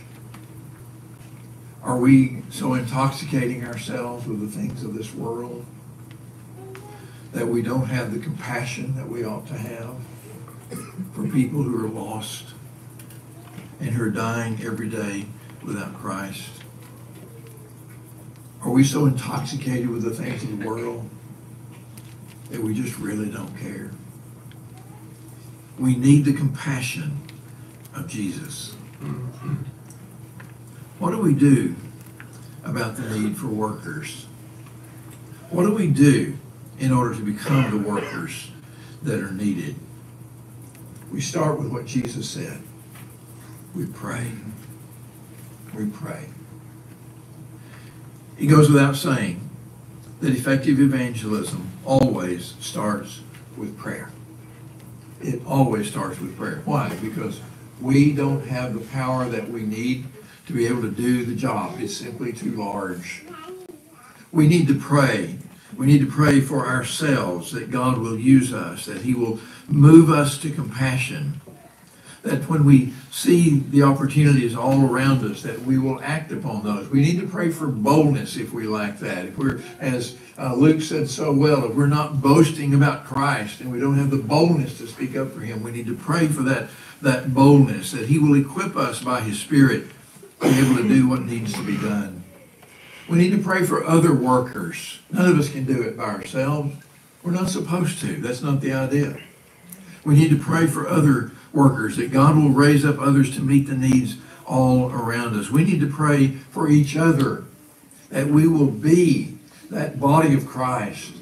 Are 1.83 1.99
we 1.99 2.43
so 2.49 2.75
intoxicating 2.75 3.65
ourselves 3.65 4.27
with 4.27 4.41
the 4.41 4.47
things 4.47 4.83
of 4.83 4.95
this 4.95 5.13
world 5.13 5.67
that 7.33 7.49
we 7.49 7.63
don't 7.63 7.87
have 7.87 8.13
the 8.13 8.19
compassion 8.19 8.95
that 8.97 9.09
we 9.09 9.25
ought 9.25 9.47
to 9.47 9.55
have 9.55 9.97
for 11.15 11.27
people 11.29 11.63
who 11.63 11.85
are 11.85 11.89
lost 11.89 12.49
and 13.81 13.91
who 13.91 14.05
are 14.05 14.11
dying 14.11 14.59
every 14.63 14.89
day 14.89 15.27
without 15.65 15.95
Christ? 15.95 16.49
Are 18.63 18.71
we 18.71 18.85
so 18.85 19.07
intoxicated 19.07 19.89
with 19.89 20.03
the 20.03 20.11
things 20.11 20.43
of 20.45 20.59
the 20.59 20.67
world 20.67 21.09
that 22.51 22.61
we 22.61 22.75
just 22.75 22.99
really 22.99 23.29
don't 23.29 23.59
care? 23.59 23.91
We 25.79 25.97
need 25.97 26.25
the 26.25 26.33
compassion 26.33 27.23
of 27.95 28.09
Jesus. 28.09 28.75
What 30.99 31.11
do 31.11 31.19
we 31.19 31.35
do 31.35 31.75
about 32.63 32.97
the 32.97 33.19
need 33.19 33.37
for 33.37 33.49
workers? 33.49 34.27
What 35.51 35.65
do 35.65 35.75
we 35.75 35.89
do 35.89 36.39
in 36.83 36.91
order 36.91 37.15
to 37.15 37.23
become 37.23 37.71
the 37.71 37.89
workers 37.89 38.51
that 39.05 39.21
are 39.21 39.31
needed. 39.31 39.77
We 41.13 41.21
start 41.21 41.61
with 41.61 41.71
what 41.71 41.87
Jesus 41.87 42.29
said. 42.29 42.61
We 43.73 43.87
pray. 43.87 44.33
We 45.75 45.87
pray. 45.87 46.27
He 48.37 48.49
goes 48.49 48.69
without 48.69 48.97
saying 48.97 49.49
that 50.21 50.33
effective 50.33 50.81
evangelism 50.81 51.71
always 51.85 52.57
starts 52.59 53.21
with 53.57 53.79
prayer. 53.79 54.11
It 55.21 55.41
always 55.47 55.89
starts 55.89 56.19
with 56.19 56.37
prayer. 56.37 56.63
Why? 56.65 56.93
Because 56.97 57.41
we 57.81 58.13
don't 58.13 58.45
have 58.49 58.75
the 58.75 58.81
power 58.81 59.29
that 59.29 59.49
we 59.49 59.63
need 59.63 60.07
to 60.49 60.53
be 60.53 60.67
able 60.67 60.83
to 60.83 60.91
do 60.91 61.25
the 61.25 61.37
job. 61.37 61.79
It's 61.79 61.97
simply 61.97 62.33
too 62.33 62.51
large. 62.57 63.23
We 64.33 64.49
need 64.49 64.67
to 64.67 64.75
pray 64.75 65.39
we 65.83 65.89
need 65.89 66.01
to 66.01 66.07
pray 66.07 66.41
for 66.41 66.65
ourselves 66.65 67.51
that 67.51 67.73
God 67.73 67.99
will 67.99 68.17
use 68.17 68.55
us, 68.55 68.87
that 68.87 69.03
He 69.03 69.15
will 69.15 69.41
move 69.67 70.11
us 70.11 70.39
to 70.39 70.51
compassion, 70.53 71.41
that 72.23 72.49
when 72.49 72.65
we 72.65 72.93
see 73.11 73.59
the 73.59 73.83
opportunities 73.83 74.55
all 74.55 74.89
around 74.89 75.29
us, 75.29 75.43
that 75.43 75.63
we 75.63 75.79
will 75.79 76.01
act 76.01 76.31
upon 76.31 76.63
those. 76.63 76.89
We 76.89 77.01
need 77.01 77.19
to 77.19 77.27
pray 77.27 77.51
for 77.51 77.67
boldness 77.67 78.37
if 78.37 78.53
we 78.53 78.69
lack 78.69 79.01
that. 79.01 79.25
If 79.25 79.37
we're, 79.37 79.61
as 79.81 80.17
uh, 80.39 80.55
Luke 80.55 80.83
said 80.83 81.11
so 81.11 81.33
well, 81.33 81.65
if 81.65 81.75
we're 81.75 81.87
not 81.89 82.23
boasting 82.23 82.75
about 82.75 83.05
Christ 83.05 83.61
and 83.61 83.73
we 83.73 83.81
don't 83.81 83.99
have 83.99 84.13
the 84.13 84.19
boldness 84.19 84.79
to 84.79 84.87
speak 84.87 85.17
up 85.17 85.33
for 85.33 85.41
Him, 85.41 85.65
we 85.65 85.73
need 85.73 85.87
to 85.87 85.97
pray 85.97 86.29
for 86.29 86.43
that, 86.45 86.69
that 87.01 87.35
boldness, 87.35 87.91
that 87.91 88.09
He 88.09 88.21
will 88.21 88.37
equip 88.37 88.77
us 88.77 89.03
by 89.03 89.23
His 89.23 89.41
Spirit 89.41 89.87
to 90.43 90.49
be 90.49 90.61
able 90.61 90.77
to 90.77 90.87
do 90.87 91.09
what 91.09 91.23
needs 91.23 91.53
to 91.55 91.67
be 91.67 91.77
done. 91.77 92.22
We 93.09 93.19
need 93.19 93.31
to 93.33 93.43
pray 93.43 93.65
for 93.65 93.85
other 93.85 94.15
workers. 94.15 95.01
None 95.11 95.31
of 95.31 95.39
us 95.39 95.51
can 95.51 95.65
do 95.65 95.83
it 95.83 95.97
by 95.97 96.05
ourselves. 96.05 96.75
We're 97.23 97.33
not 97.33 97.51
supposed 97.51 98.01
to. 98.01 98.17
That's 98.17 98.43
not 98.43 98.61
the 98.61 98.73
idea. 98.73 99.19
We 100.05 100.15
need 100.15 100.31
to 100.31 100.39
pray 100.39 100.67
for 100.67 100.89
other 100.89 101.33
workers, 101.53 101.97
that 101.97 102.11
God 102.11 102.37
will 102.37 102.51
raise 102.51 102.85
up 102.85 102.99
others 102.99 103.35
to 103.37 103.41
meet 103.41 103.67
the 103.67 103.77
needs 103.77 104.17
all 104.47 104.91
around 104.91 105.39
us. 105.39 105.51
We 105.51 105.65
need 105.65 105.81
to 105.81 105.87
pray 105.87 106.29
for 106.29 106.69
each 106.69 106.97
other, 106.97 107.45
that 108.11 108.27
we 108.27 108.49
will 108.49 108.71
be 108.71 109.39
that 109.71 110.01
body 110.01 110.35
of 110.35 110.47
Christ 110.47 111.13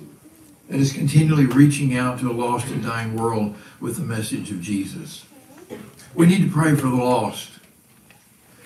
that 0.68 0.80
is 0.80 0.92
continually 0.92 1.46
reaching 1.46 1.96
out 1.96 2.20
to 2.20 2.30
a 2.30 2.32
lost 2.32 2.68
and 2.68 2.82
dying 2.82 3.16
world 3.16 3.56
with 3.80 3.96
the 3.96 4.02
message 4.02 4.50
of 4.50 4.60
Jesus. 4.60 5.24
We 6.14 6.26
need 6.26 6.42
to 6.42 6.50
pray 6.50 6.74
for 6.74 6.88
the 6.88 6.96
lost. 6.96 7.50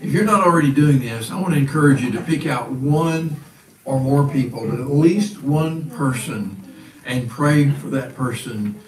If 0.04 0.12
you're 0.12 0.24
not 0.24 0.46
already 0.46 0.70
doing 0.70 1.00
this, 1.00 1.30
I 1.30 1.40
want 1.40 1.54
to 1.54 1.58
encourage 1.58 2.02
you 2.02 2.12
to 2.12 2.20
pick 2.20 2.46
out 2.46 2.70
one 2.70 3.42
or 3.86 3.98
more 3.98 4.28
people, 4.28 4.70
at 4.70 4.90
least 4.90 5.42
one 5.42 5.88
person, 5.88 6.62
and 7.06 7.26
pray 7.26 7.70
for 7.70 7.88
that 7.88 8.14
person 8.14 8.78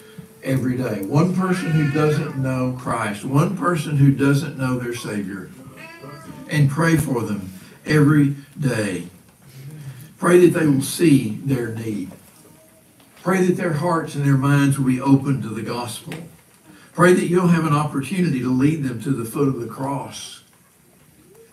every 0.42 0.76
day. 0.76 1.00
One 1.00 1.34
person 1.34 1.70
who 1.70 1.90
doesn't 1.90 2.36
know 2.36 2.76
Christ, 2.78 3.24
one 3.24 3.56
person 3.56 3.96
who 3.96 4.12
doesn't 4.12 4.58
know 4.58 4.78
their 4.78 4.94
Savior, 4.94 5.48
and 6.50 6.70
pray 6.70 6.98
for 6.98 7.22
them 7.22 7.50
every 7.86 8.36
day. 8.60 9.08
Pray 10.18 10.46
that 10.46 10.58
they 10.58 10.66
will 10.66 10.82
see 10.82 11.40
their 11.46 11.74
need. 11.74 12.10
Pray 13.22 13.46
that 13.46 13.56
their 13.56 13.72
hearts 13.72 14.14
and 14.14 14.26
their 14.26 14.36
minds 14.36 14.78
will 14.78 14.86
be 14.86 15.00
open 15.00 15.40
to 15.40 15.48
the 15.48 15.62
gospel. 15.62 16.12
Pray 16.92 17.14
that 17.14 17.28
you'll 17.28 17.48
have 17.48 17.64
an 17.64 17.74
opportunity 17.74 18.40
to 18.40 18.52
lead 18.52 18.82
them 18.82 19.00
to 19.00 19.12
the 19.12 19.24
foot 19.24 19.48
of 19.48 19.58
the 19.60 19.66
cross. 19.66 20.35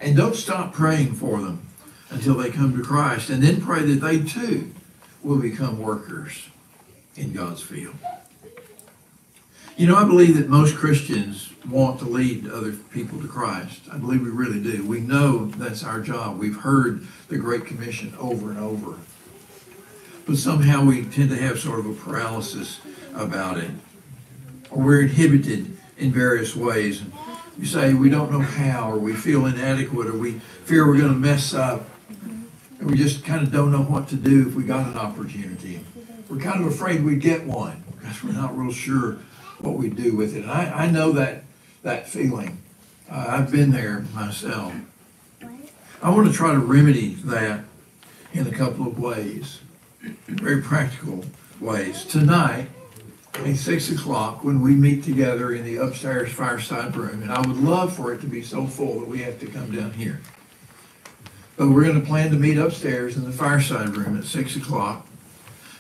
And 0.04 0.18
don't 0.18 0.36
stop 0.36 0.74
praying 0.74 1.14
for 1.14 1.40
them 1.40 1.66
until 2.10 2.36
they 2.36 2.52
come 2.52 2.76
to 2.76 2.84
Christ. 2.84 3.30
And 3.30 3.42
then 3.42 3.62
pray 3.62 3.84
that 3.84 4.06
they 4.06 4.22
too 4.22 4.74
will 5.24 5.40
become 5.40 5.80
workers 5.80 6.50
in 7.16 7.32
God's 7.32 7.62
field. 7.62 7.96
You 9.78 9.88
know, 9.88 9.96
I 9.96 10.04
believe 10.04 10.36
that 10.38 10.50
most 10.50 10.76
Christians 10.76 11.52
want 11.68 12.00
to 12.00 12.06
lead 12.06 12.50
other 12.50 12.74
people 12.74 13.20
to 13.22 13.28
Christ. 13.28 13.84
I 13.92 13.98
believe 13.98 14.22
we 14.22 14.30
really 14.30 14.62
do. 14.62 14.86
We 14.86 15.00
know 15.00 15.46
that's 15.46 15.86
our 15.86 16.02
job. 16.02 16.38
We've 16.38 16.58
heard 16.58 17.08
the 17.30 17.38
Great 17.38 17.66
Commission 17.66 18.14
over 18.20 18.50
and 18.50 18.60
over. 18.60 18.98
But 20.26 20.36
somehow 20.36 20.84
we 20.84 21.06
tend 21.06 21.30
to 21.30 21.38
have 21.38 21.60
sort 21.60 21.80
of 21.80 21.86
a 21.86 21.94
paralysis 21.94 22.82
about 23.16 23.58
it. 23.58 23.72
Or 24.70 24.84
we're 24.84 25.02
inhibited 25.04 25.78
in 25.98 26.12
various 26.12 26.56
ways. 26.58 27.02
You 27.58 27.66
say 27.66 27.94
we 27.94 28.10
don't 28.10 28.32
know 28.32 28.40
how, 28.40 28.92
or 28.92 28.98
we 28.98 29.14
feel 29.14 29.46
inadequate, 29.46 30.08
or 30.08 30.18
we 30.18 30.40
fear 30.66 30.88
we're 30.88 30.98
going 30.98 31.14
to 31.14 31.20
mess 31.20 31.54
up. 31.54 31.88
And 32.80 32.90
we 32.90 32.98
just 32.98 33.24
kind 33.24 33.44
of 33.44 33.52
don't 33.52 33.72
know 33.72 33.84
what 33.84 34.08
to 34.10 34.16
do 34.16 34.48
if 34.48 34.56
we 34.56 34.64
got 34.64 34.88
an 34.88 34.98
opportunity. 34.98 35.80
We're 36.30 36.40
kind 36.40 36.66
of 36.66 36.72
afraid 36.72 37.04
we'd 37.04 37.22
get 37.22 37.46
one 37.46 37.84
because 37.92 38.24
we're 38.24 38.34
not 38.34 38.58
real 38.58 38.74
sure 38.74 39.18
what 39.60 39.76
we 39.76 39.90
do 39.90 40.16
with 40.16 40.36
it. 40.36 40.44
And 40.44 40.52
I, 40.52 40.86
I 40.86 40.92
know 40.92 41.12
that 41.14 41.44
that 41.84 42.10
feeling. 42.10 42.62
Uh, 43.10 43.26
I've 43.30 43.52
been 43.52 43.72
there 43.72 44.06
myself. 44.14 44.74
I 46.02 46.10
want 46.10 46.28
to 46.28 46.34
try 46.34 46.52
to 46.52 46.60
remedy 46.60 47.14
that 47.26 47.64
in 48.34 48.48
a 48.48 48.52
couple 48.52 48.88
of 48.88 49.00
ways, 49.00 49.60
very 50.28 50.62
practical 50.62 51.24
ways. 51.60 52.04
Tonight, 52.04 52.68
at 53.36 53.56
six 53.58 53.92
o'clock, 53.92 54.44
when 54.44 54.62
we 54.62 54.76
meet 54.76 55.04
together 55.04 55.54
in 55.54 55.64
the 55.64 55.78
upstairs 55.78 56.32
fireside 56.32 56.96
room, 56.96 57.24
and 57.24 57.32
I 57.32 57.40
would 57.40 57.58
love 57.58 57.96
for 57.96 58.14
it 58.14 58.22
to 58.22 58.28
be 58.28 58.42
so 58.42 58.68
full 58.68 59.00
that 59.00 59.10
we 59.10 59.20
have 59.20 59.40
to 59.40 59.48
come 59.48 59.76
down 59.76 59.94
here. 59.94 60.22
But 61.58 61.70
we're 61.70 61.84
going 61.84 62.00
to 62.00 62.08
plan 62.08 62.32
to 62.32 62.38
meet 62.38 62.58
upstairs 62.58 63.16
in 63.16 63.24
the 63.24 63.32
fireside 63.32 63.96
room 63.96 64.18
at 64.18 64.26
six 64.26 64.56
o'clock. 64.56 65.08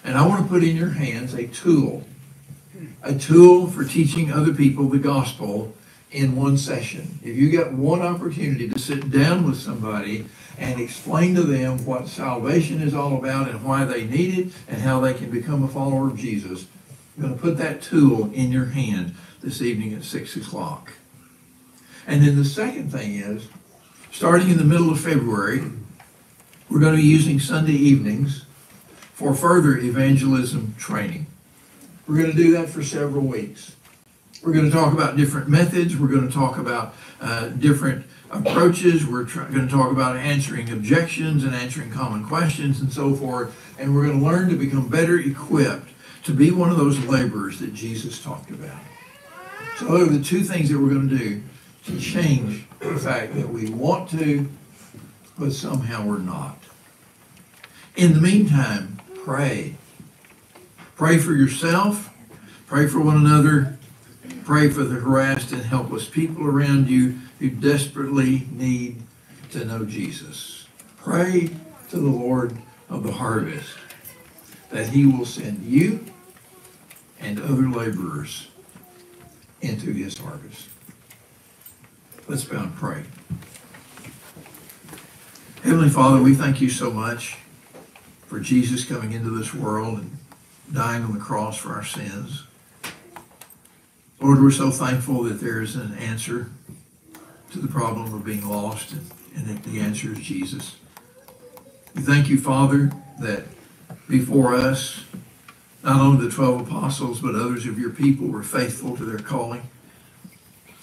And 0.03 0.17
I 0.17 0.27
want 0.27 0.43
to 0.43 0.49
put 0.49 0.63
in 0.63 0.75
your 0.75 0.89
hands 0.89 1.33
a 1.33 1.47
tool, 1.47 2.03
a 3.01 3.15
tool 3.15 3.67
for 3.67 3.83
teaching 3.83 4.31
other 4.31 4.53
people 4.53 4.89
the 4.89 4.99
gospel 4.99 5.73
in 6.11 6.35
one 6.35 6.57
session. 6.57 7.19
If 7.23 7.35
you 7.35 7.49
get 7.49 7.73
one 7.73 8.01
opportunity 8.01 8.67
to 8.69 8.77
sit 8.77 9.09
down 9.09 9.47
with 9.47 9.57
somebody 9.57 10.25
and 10.59 10.79
explain 10.79 11.33
to 11.35 11.43
them 11.43 11.85
what 11.85 12.07
salvation 12.07 12.81
is 12.81 12.93
all 12.93 13.17
about 13.17 13.49
and 13.49 13.63
why 13.63 13.85
they 13.85 14.05
need 14.05 14.37
it 14.37 14.53
and 14.67 14.81
how 14.81 14.99
they 14.99 15.13
can 15.15 15.31
become 15.31 15.63
a 15.63 15.67
follower 15.67 16.07
of 16.07 16.17
Jesus, 16.17 16.67
I'm 17.15 17.23
going 17.23 17.35
to 17.35 17.41
put 17.41 17.57
that 17.57 17.81
tool 17.81 18.31
in 18.33 18.51
your 18.51 18.65
hand 18.65 19.15
this 19.41 19.61
evening 19.61 19.93
at 19.93 20.03
6 20.03 20.35
o'clock. 20.37 20.93
And 22.07 22.23
then 22.23 22.35
the 22.35 22.45
second 22.45 22.91
thing 22.91 23.15
is, 23.15 23.47
starting 24.11 24.49
in 24.49 24.57
the 24.57 24.63
middle 24.63 24.89
of 24.89 24.99
February, 24.99 25.63
we're 26.69 26.79
going 26.79 26.95
to 26.95 27.01
be 27.01 27.07
using 27.07 27.39
Sunday 27.39 27.73
evenings 27.73 28.45
for 29.13 29.35
further 29.35 29.77
evangelism 29.77 30.75
training. 30.77 31.27
We're 32.07 32.17
going 32.17 32.31
to 32.31 32.37
do 32.37 32.51
that 32.53 32.69
for 32.69 32.83
several 32.83 33.25
weeks. 33.25 33.75
We're 34.43 34.53
going 34.53 34.65
to 34.65 34.71
talk 34.71 34.91
about 34.91 35.15
different 35.15 35.47
methods. 35.47 35.95
We're 35.95 36.07
going 36.07 36.27
to 36.27 36.33
talk 36.33 36.57
about 36.57 36.95
uh, 37.21 37.49
different 37.49 38.05
approaches. 38.31 39.05
We're 39.05 39.23
going 39.23 39.67
to 39.67 39.73
talk 39.73 39.91
about 39.91 40.17
answering 40.17 40.69
objections 40.71 41.43
and 41.43 41.53
answering 41.53 41.91
common 41.91 42.25
questions 42.25 42.81
and 42.81 42.91
so 42.91 43.13
forth. 43.13 43.55
And 43.79 43.95
we're 43.95 44.07
going 44.07 44.19
to 44.19 44.25
learn 44.25 44.49
to 44.49 44.55
become 44.55 44.89
better 44.89 45.17
equipped 45.17 45.92
to 46.23 46.33
be 46.33 46.51
one 46.51 46.69
of 46.69 46.77
those 46.77 46.99
laborers 47.05 47.59
that 47.59 47.73
Jesus 47.73 48.21
talked 48.21 48.49
about. 48.49 48.79
So 49.77 49.85
those 49.85 50.09
are 50.09 50.17
the 50.17 50.23
two 50.23 50.43
things 50.43 50.69
that 50.69 50.79
we're 50.79 50.93
going 50.93 51.09
to 51.09 51.17
do 51.17 51.43
to 51.85 51.99
change 51.99 52.65
the 52.79 52.97
fact 52.97 53.35
that 53.35 53.49
we 53.49 53.69
want 53.69 54.09
to, 54.11 54.49
but 55.37 55.51
somehow 55.51 56.05
we're 56.05 56.19
not. 56.19 56.57
In 57.95 58.13
the 58.13 58.21
meantime, 58.21 59.01
pray. 59.23 59.75
Pray 60.95 61.17
for 61.17 61.33
yourself. 61.33 62.13
Pray 62.67 62.87
for 62.87 63.01
one 63.01 63.17
another. 63.17 63.77
Pray 64.45 64.69
for 64.69 64.83
the 64.83 64.95
harassed 64.95 65.51
and 65.51 65.63
helpless 65.63 66.07
people 66.07 66.45
around 66.45 66.89
you 66.89 67.19
who 67.39 67.49
desperately 67.49 68.47
need 68.51 69.01
to 69.51 69.65
know 69.65 69.85
Jesus. 69.85 70.67
Pray 70.97 71.49
to 71.89 71.97
the 71.97 72.09
Lord 72.09 72.57
of 72.89 73.03
the 73.03 73.11
harvest 73.11 73.69
that 74.69 74.89
he 74.89 75.05
will 75.05 75.25
send 75.25 75.63
you 75.63 76.05
and 77.23 77.39
other 77.41 77.69
laborers 77.69 78.47
into 79.61 79.91
his 79.93 80.17
harvest. 80.17 80.69
Let's 82.27 82.43
bow 82.43 82.63
and 82.63 82.75
pray. 82.75 83.03
Heavenly 85.63 85.89
Father, 85.89 86.21
we 86.21 86.35
thank 86.35 86.59
you 86.59 86.69
so 86.69 86.91
much 86.91 87.37
for 88.27 88.39
Jesus 88.39 88.83
coming 88.83 89.13
into 89.13 89.29
this 89.29 89.53
world 89.53 89.99
and 89.99 90.17
dying 90.71 91.03
on 91.03 91.13
the 91.13 91.19
cross 91.19 91.57
for 91.57 91.73
our 91.73 91.85
sins. 91.85 92.43
Lord, 94.19 94.41
we're 94.41 94.51
so 94.51 94.71
thankful 94.71 95.23
that 95.23 95.39
there 95.39 95.61
is 95.61 95.75
an 95.75 95.97
answer 95.97 96.51
to 97.51 97.59
the 97.59 97.67
problem 97.67 98.13
of 98.13 98.25
being 98.25 98.47
lost, 98.47 98.91
and, 98.91 99.11
and 99.35 99.45
that 99.47 99.63
the 99.63 99.79
answer 99.79 100.11
is 100.11 100.19
Jesus. 100.19 100.75
We 101.95 102.01
thank 102.01 102.27
you, 102.27 102.39
Father, 102.39 102.91
that 103.19 103.43
before 104.09 104.55
us, 104.55 105.03
not 105.83 105.99
only 105.99 106.25
the 106.25 106.33
12 106.33 106.67
apostles, 106.67 107.19
but 107.19 107.35
others 107.35 107.65
of 107.65 107.77
your 107.77 107.89
people 107.89 108.27
were 108.27 108.43
faithful 108.43 108.95
to 108.95 109.03
their 109.03 109.19
calling. 109.19 109.69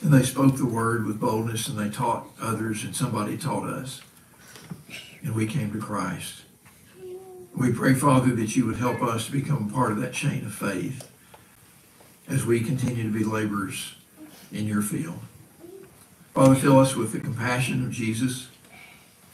And 0.02 0.12
they 0.12 0.22
spoke 0.22 0.56
the 0.56 0.66
word 0.66 1.06
with 1.06 1.20
boldness 1.20 1.68
and 1.68 1.78
they 1.78 1.90
taught 1.90 2.26
others, 2.40 2.84
and 2.84 2.94
somebody 2.94 3.36
taught 3.36 3.68
us. 3.68 4.02
And 5.22 5.34
we 5.34 5.46
came 5.46 5.72
to 5.72 5.78
Christ. 5.78 6.42
We 7.54 7.72
pray, 7.72 7.94
Father, 7.94 8.34
that 8.36 8.56
you 8.56 8.66
would 8.66 8.76
help 8.76 9.02
us 9.02 9.26
to 9.26 9.32
become 9.32 9.70
part 9.70 9.92
of 9.92 10.00
that 10.00 10.12
chain 10.12 10.44
of 10.46 10.54
faith 10.54 11.10
as 12.28 12.46
we 12.46 12.60
continue 12.60 13.02
to 13.02 13.18
be 13.18 13.24
laborers 13.24 13.94
in 14.52 14.66
your 14.66 14.82
field. 14.82 15.20
Father, 16.34 16.54
fill 16.54 16.78
us 16.78 16.94
with 16.94 17.12
the 17.12 17.20
compassion 17.20 17.84
of 17.84 17.90
Jesus. 17.90 18.48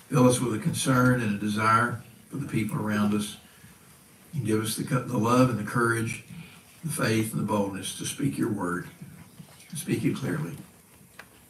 Fill 0.08 0.28
us 0.28 0.40
with 0.40 0.54
a 0.54 0.58
concern 0.58 1.20
and 1.20 1.36
a 1.36 1.38
desire 1.38 2.02
for 2.30 2.38
the 2.38 2.48
people 2.48 2.80
around 2.80 3.14
us. 3.14 3.36
Give 4.44 4.62
us 4.62 4.76
the, 4.76 4.84
the 4.84 5.18
love 5.18 5.50
and 5.50 5.58
the 5.58 5.70
courage, 5.70 6.24
the 6.84 6.90
faith 6.90 7.32
and 7.32 7.42
the 7.42 7.46
boldness 7.46 7.96
to 7.98 8.04
speak 8.04 8.38
your 8.38 8.52
word, 8.52 8.88
speak 9.74 10.04
it 10.04 10.16
clearly. 10.16 10.52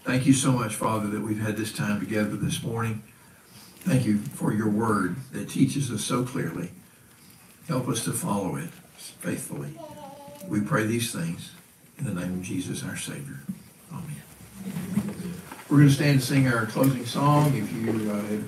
Thank 0.05 0.27
you 0.27 0.33
so 0.33 0.53
much, 0.53 0.75
Father, 0.75 1.09
that 1.09 1.20
we've 1.20 1.40
had 1.40 1.57
this 1.57 1.72
time 1.72 1.99
together 2.01 2.37
this 2.37 2.62
morning. 2.62 3.03
Thank 3.81 4.07
you 4.07 4.18
for 4.18 4.53
your 4.53 4.68
word 4.68 5.16
that 5.33 5.49
teaches 5.49 5.90
us 5.90 6.05
so 6.05 6.25
clearly. 6.25 6.70
Help 7.68 7.88
us 7.88 8.05
to 8.05 8.12
follow 8.12 8.57
it 8.57 8.70
faithfully. 8.96 9.79
We 10.49 10.61
pray 10.61 10.87
these 10.87 11.12
things 11.12 11.53
in 11.99 12.05
the 12.05 12.14
name 12.14 12.35
of 12.35 12.42
Jesus, 12.42 12.85
our 12.85 12.96
Savior. 12.96 13.40
Amen. 13.90 14.22
We're 15.68 15.79
going 15.79 15.88
to 15.88 15.94
stand 15.94 16.11
and 16.11 16.22
sing 16.22 16.46
our 16.46 16.66
closing 16.66 17.05
song. 17.05 17.57
If 17.57 17.72
you 17.72 18.11
uh, 18.11 18.14
have 18.14 18.44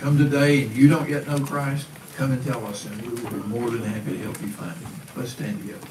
come 0.00 0.16
today 0.16 0.62
and 0.62 0.74
you 0.74 0.88
don't 0.88 1.08
yet 1.08 1.26
know 1.26 1.40
Christ, 1.40 1.86
come 2.14 2.32
and 2.32 2.44
tell 2.44 2.64
us, 2.66 2.86
and 2.86 3.00
we 3.02 3.08
will 3.08 3.30
be 3.30 3.48
more 3.48 3.70
than 3.70 3.82
happy 3.82 4.12
to 4.12 4.22
help 4.24 4.40
you 4.40 4.48
find 4.48 4.76
him. 4.76 4.90
Let's 5.16 5.32
stand 5.32 5.60
together. 5.60 5.88